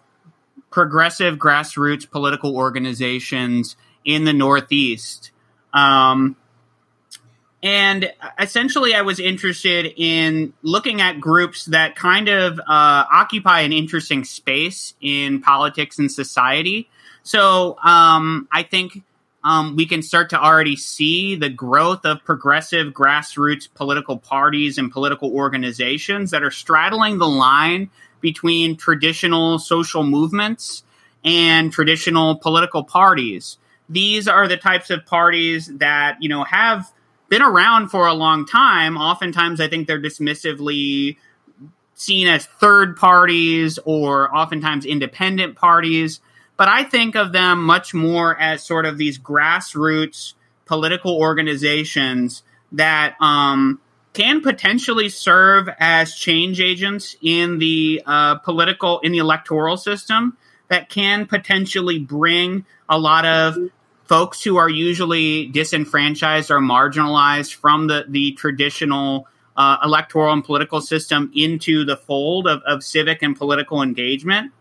[0.71, 5.31] progressive grassroots political organizations in the Northeast.
[5.73, 6.35] Um,
[7.63, 13.71] and essentially, I was interested in looking at groups that kind of uh, occupy an
[13.71, 16.89] interesting space in politics and society.
[17.23, 19.01] So um, I think
[19.45, 24.91] um, we can start to already see the growth of progressive grassroots political parties and
[24.91, 27.89] political organizations that are straddling the line
[28.19, 30.83] between traditional social movements
[31.23, 33.57] and traditional political parties.
[33.87, 36.91] These are the types of parties that, you know, have
[37.33, 38.95] been around for a long time.
[38.95, 41.17] Oftentimes, I think they're dismissively
[41.95, 46.21] seen as third parties or oftentimes independent parties.
[46.57, 53.15] But I think of them much more as sort of these grassroots political organizations that
[53.19, 53.81] um,
[54.13, 60.87] can potentially serve as change agents in the uh, political, in the electoral system that
[60.87, 63.57] can potentially bring a lot of
[64.05, 70.81] folks who are usually disenfranchised or marginalized from the, the traditional uh, electoral and political
[70.81, 74.51] system into the fold of, of civic and political engagement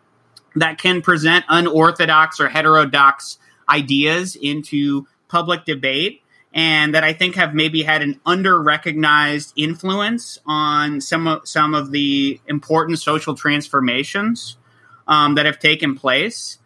[0.55, 3.39] that can present unorthodox or heterodox
[3.69, 6.23] ideas into public debate
[6.55, 11.75] and that I think have maybe had an under recognized influence on some of, some
[11.75, 14.59] of the important social transformations
[15.09, 16.59] um, that have taken place.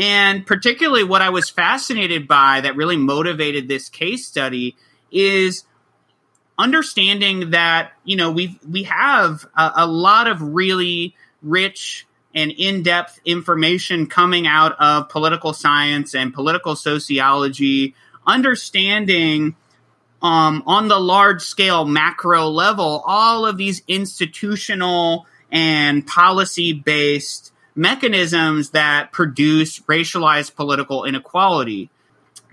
[0.00, 4.74] And particularly, what I was fascinated by that really motivated this case study
[5.12, 5.64] is
[6.58, 13.20] understanding that you know we we have a, a lot of really rich and in-depth
[13.26, 17.94] information coming out of political science and political sociology
[18.26, 19.54] understanding
[20.22, 28.70] um, on the large scale macro level all of these institutional and policy based mechanisms
[28.70, 31.88] that produce racialized political inequality.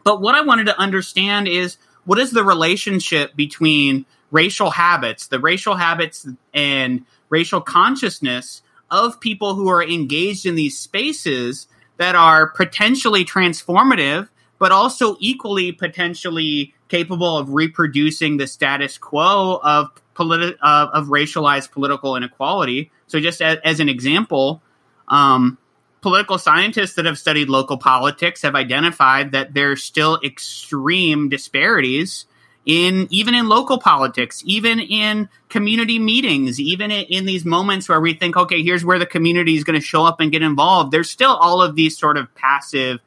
[0.05, 5.39] But what I wanted to understand is what is the relationship between racial habits, the
[5.39, 11.67] racial habits and racial consciousness of people who are engaged in these spaces
[11.97, 19.89] that are potentially transformative, but also equally potentially capable of reproducing the status quo of
[20.15, 22.91] politi- of, of racialized political inequality.
[23.07, 24.61] So, just as, as an example,
[25.07, 25.57] um,
[26.01, 32.25] political scientists that have studied local politics have identified that there's still extreme disparities
[32.65, 38.01] in even in local politics, even in community meetings, even in, in these moments where
[38.01, 40.91] we think, okay, here's where the community is going to show up and get involved.
[40.91, 42.99] There's still all of these sort of passive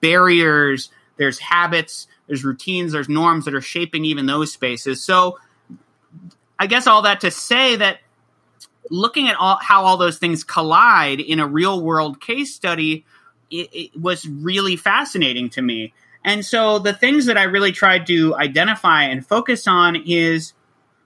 [0.00, 0.90] barriers.
[1.16, 5.02] There's habits, there's routines, there's norms that are shaping even those spaces.
[5.02, 5.38] So,
[6.60, 7.98] I guess all that to say that
[8.90, 13.04] looking at all, how all those things collide in a real world case study
[13.50, 15.92] it, it was really fascinating to me.
[16.24, 20.52] And so the things that I really tried to identify and focus on is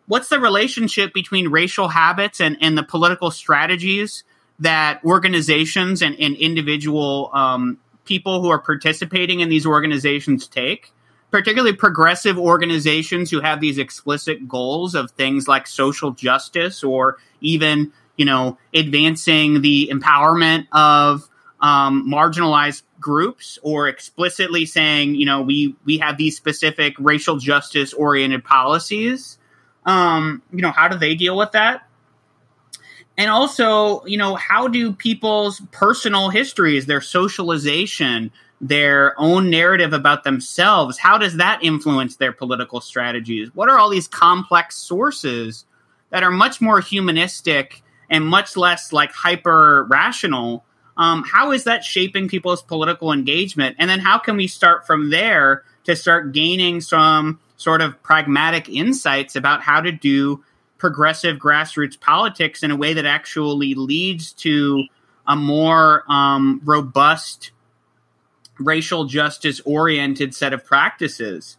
[0.06, 4.24] what's the relationship between racial habits and, and the political strategies
[4.58, 10.92] that organizations and, and individual um, people who are participating in these organizations take,
[11.32, 17.90] particularly progressive organizations who have these explicit goals of things like social justice or even,
[18.16, 21.28] you know, advancing the empowerment of
[21.60, 27.94] um, marginalized groups or explicitly saying, you know, we we have these specific racial justice
[27.94, 29.38] oriented policies.
[29.86, 31.88] Um, you know, how do they deal with that?
[33.16, 38.32] And also, you know, how do people's personal histories, their socialization,
[38.62, 43.52] their own narrative about themselves, how does that influence their political strategies?
[43.54, 45.66] What are all these complex sources
[46.10, 50.64] that are much more humanistic and much less like hyper rational?
[50.96, 53.76] Um, how is that shaping people's political engagement?
[53.80, 58.68] And then how can we start from there to start gaining some sort of pragmatic
[58.68, 60.44] insights about how to do
[60.78, 64.84] progressive grassroots politics in a way that actually leads to
[65.26, 67.52] a more um, robust,
[68.58, 71.56] racial justice oriented set of practices?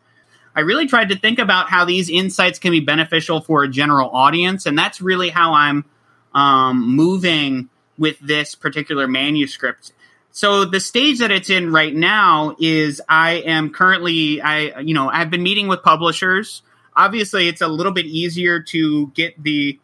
[0.56, 4.10] I really tried to think about how these insights can be beneficial for a general
[4.10, 5.86] audience, and that's really how I'm
[6.34, 9.94] um, moving with this particular manuscript.
[10.32, 15.10] So the stage that it's in right now is I am currently I you know
[15.10, 16.64] I've been meeting with publishers.
[16.96, 19.80] Obviously, it's a little bit easier to get the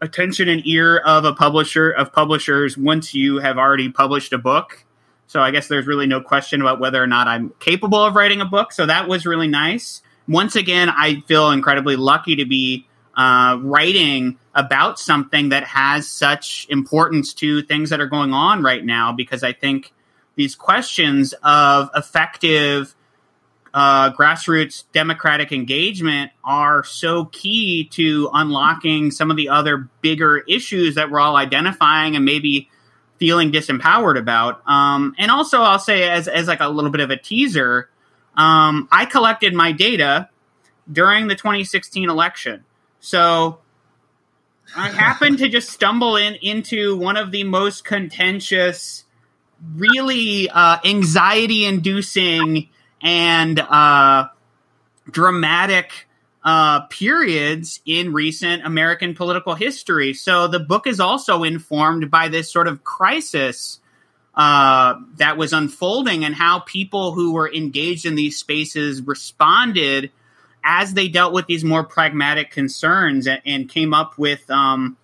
[0.00, 4.85] attention and ear of a publisher of publishers once you have already published a book.
[5.26, 8.40] So I guess there's really no question about whether or not I'm capable of writing
[8.40, 8.72] a book.
[8.72, 10.02] So that was really nice.
[10.28, 16.66] Once again, I feel incredibly lucky to be uh, writing about something that has such
[16.68, 19.92] importance to things that are going on right now because I think
[20.34, 22.94] these questions of effective
[23.72, 30.94] uh, grassroots democratic engagement are so key to unlocking some of the other bigger issues
[30.94, 32.70] that we're all identifying and maybe
[33.18, 34.62] feeling disempowered about.
[34.66, 37.88] Um, and also, I'll say as as like a little bit of a teaser,
[38.36, 40.28] um, I collected my data
[40.90, 42.64] during the 2016 election.
[43.00, 43.58] So
[44.76, 49.04] I happened to just stumble in into one of the most contentious,
[49.74, 52.68] really uh, anxiety-inducing
[53.02, 54.28] and uh,
[55.10, 56.06] dramatic
[56.46, 60.14] uh, periods in recent American political history.
[60.14, 63.80] So the book is also informed by this sort of crisis
[64.34, 70.12] uh, that was unfolding and how people who were engaged in these spaces responded
[70.62, 74.96] as they dealt with these more pragmatic concerns and, and came up with um,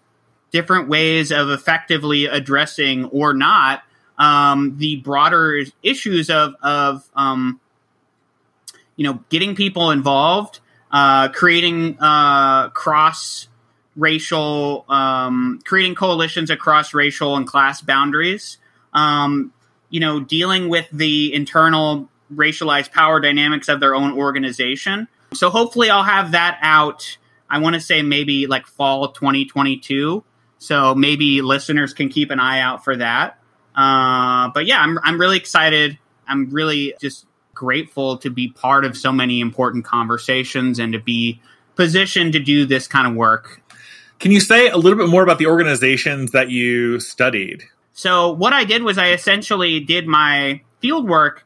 [0.52, 3.82] different ways of effectively addressing or not
[4.18, 7.60] um, the broader issues of of um,
[8.94, 10.60] you know getting people involved,
[10.92, 13.48] uh, creating uh, cross
[13.96, 18.58] racial, um, creating coalitions across racial and class boundaries.
[18.92, 19.52] Um,
[19.90, 25.08] you know, dealing with the internal racialized power dynamics of their own organization.
[25.34, 27.18] So hopefully, I'll have that out.
[27.48, 30.24] I want to say maybe like fall 2022.
[30.58, 33.38] So maybe listeners can keep an eye out for that.
[33.74, 35.98] Uh, but yeah, I'm I'm really excited.
[36.26, 41.40] I'm really just grateful to be part of so many important conversations and to be
[41.76, 43.60] positioned to do this kind of work.
[44.18, 47.64] Can you say a little bit more about the organizations that you studied?
[47.92, 51.44] So what I did was I essentially did my field work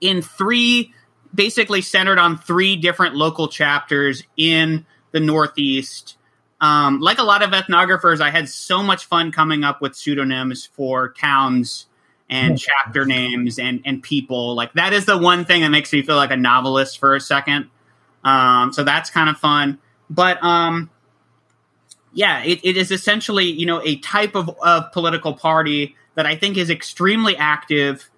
[0.00, 0.92] in three
[1.34, 6.16] basically centered on three different local chapters in the Northeast
[6.60, 10.66] um, like a lot of ethnographers, I had so much fun coming up with pseudonyms
[10.66, 11.86] for towns
[12.28, 14.54] and chapter names and, and people.
[14.54, 17.20] Like that is the one thing that makes me feel like a novelist for a
[17.20, 17.70] second.
[18.24, 19.78] Um, so that's kind of fun.
[20.10, 20.90] But um,
[22.12, 26.34] yeah, it, it is essentially you know a type of, of political party that I
[26.36, 28.10] think is extremely active,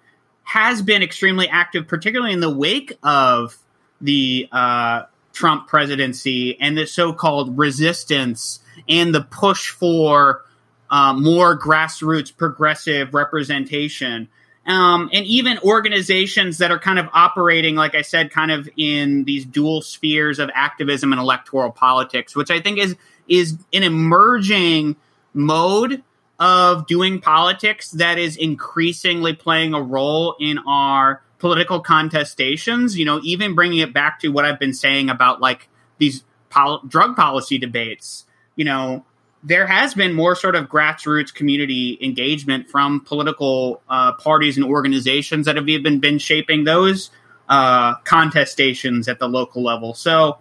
[0.43, 3.57] has been extremely active, particularly in the wake of
[4.01, 5.03] the uh,
[5.33, 10.43] Trump presidency and the so-called resistance and the push for
[10.89, 14.27] uh, more grassroots progressive representation.
[14.65, 19.23] Um, and even organizations that are kind of operating, like I said, kind of in
[19.23, 22.95] these dual spheres of activism and electoral politics, which I think is
[23.27, 24.95] is an emerging
[25.33, 26.03] mode
[26.39, 33.19] of doing politics that is increasingly playing a role in our political contestations, you know,
[33.23, 35.67] even bringing it back to what I've been saying about like
[35.97, 38.25] these pol- drug policy debates,
[38.55, 39.05] you know,
[39.43, 45.45] there has been more sort of grassroots community engagement from political uh, parties and organizations
[45.45, 47.09] that have even been shaping those
[47.47, 49.93] uh, contestations at the local level.
[49.93, 50.39] So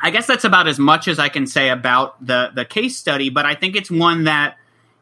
[0.00, 3.30] I guess that's about as much as I can say about the the case study,
[3.30, 4.56] but I think it's one that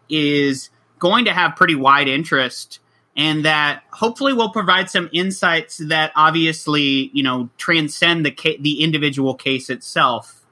[0.09, 2.81] is going to have pretty wide interest
[3.17, 8.83] and that hopefully will provide some insights that obviously you know transcend the ca- the
[8.83, 10.43] individual case itself.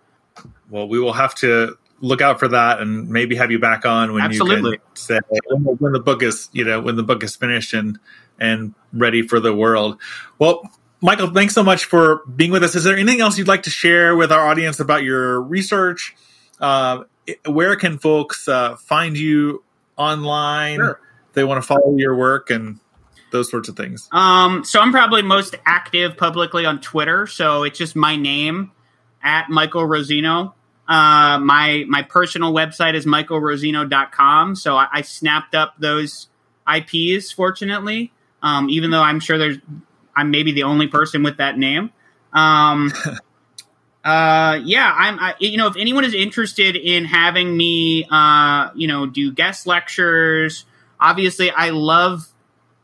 [0.71, 4.13] Well, we will have to look out for that and maybe have you back on
[4.13, 4.73] when Absolutely.
[4.73, 5.19] you say
[5.49, 7.99] when the book is you know when the book is finished and
[8.39, 10.01] and ready for the world.
[10.39, 10.63] Well,
[11.01, 12.75] Michael, thanks so much for being with us.
[12.75, 16.15] Is there anything else you'd like to share with our audience about your research?
[16.61, 17.05] Uh,
[17.47, 19.63] where can folks uh, find you
[19.97, 20.77] online?
[20.77, 21.01] Sure
[21.39, 22.81] they want to follow your work and
[23.31, 24.09] those sorts of things?
[24.13, 27.27] Um, so I'm probably most active publicly on Twitter.
[27.27, 28.73] So it's just my name
[29.23, 30.55] at Michael Rosino.
[30.89, 34.57] Uh, my my personal website is michaelrosino.com.
[34.57, 36.29] So I, I snapped up those
[36.67, 38.13] IPs, fortunately,
[38.43, 39.59] um, even though I'm sure there's
[40.17, 41.91] I'm maybe the only person with that name.
[42.33, 42.93] Um,
[44.05, 45.19] uh, yeah, I'm.
[45.19, 49.67] I, you know, if anyone is interested in having me, uh, you know, do guest
[49.67, 50.65] lectures
[51.01, 52.29] obviously, I love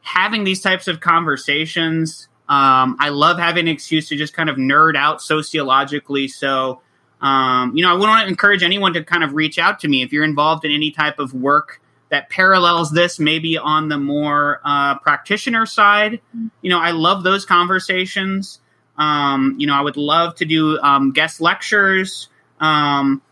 [0.02, 2.28] having these types of conversations.
[2.48, 6.28] Um, I love having an excuse to just kind of nerd out sociologically.
[6.28, 6.80] So,
[7.24, 10.02] um, you know, I want to encourage anyone to kind of reach out to me
[10.02, 14.60] if you're involved in any type of work that parallels this, maybe on the more
[14.62, 16.20] uh, practitioner side.
[16.60, 18.60] You know, I love those conversations.
[18.98, 22.28] Um, you know, I would love to do um, guest lectures.
[22.60, 23.22] Um,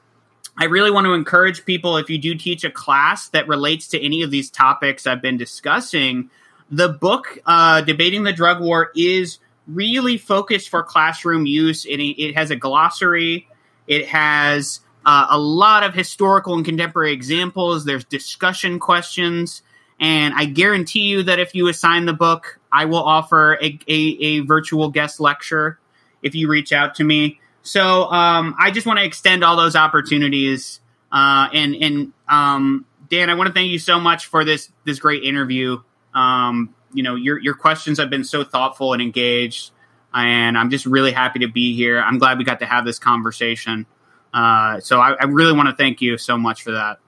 [0.57, 4.03] I really want to encourage people if you do teach a class that relates to
[4.03, 6.31] any of these topics I've been discussing,
[6.71, 11.85] the book, uh, Debating the Drug War, is really focused for classroom use.
[11.85, 13.49] It, it has a glossary,
[13.87, 19.63] it has uh, a lot of historical and contemporary examples, there's discussion questions.
[20.01, 23.95] And I guarantee you that if you assign the book, I will offer a, a,
[23.95, 25.79] a virtual guest lecture
[26.23, 27.41] if you reach out to me.
[27.63, 30.81] So um, I just want to extend all those opportunities.
[31.11, 34.99] Uh, and and um, Dan, I want to thank you so much for this this
[34.99, 35.83] great interview.
[36.15, 39.71] Um, you know, your your questions have been so thoughtful and engaged,
[40.15, 42.01] and I'm just really happy to be here.
[42.01, 43.87] I'm glad we got to have this conversation.
[44.33, 46.99] Uh, so I, I really want to thank you so much for that.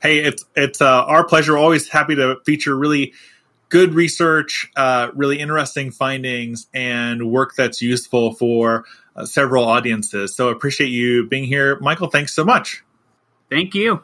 [0.00, 1.56] Hey, it's it's uh, our pleasure.
[1.56, 3.14] Always happy to feature really
[3.68, 8.84] good research, uh, really interesting findings, and work that's useful for
[9.16, 10.34] uh, several audiences.
[10.34, 11.78] So appreciate you being here.
[11.80, 12.84] Michael, thanks so much.
[13.48, 14.02] Thank you.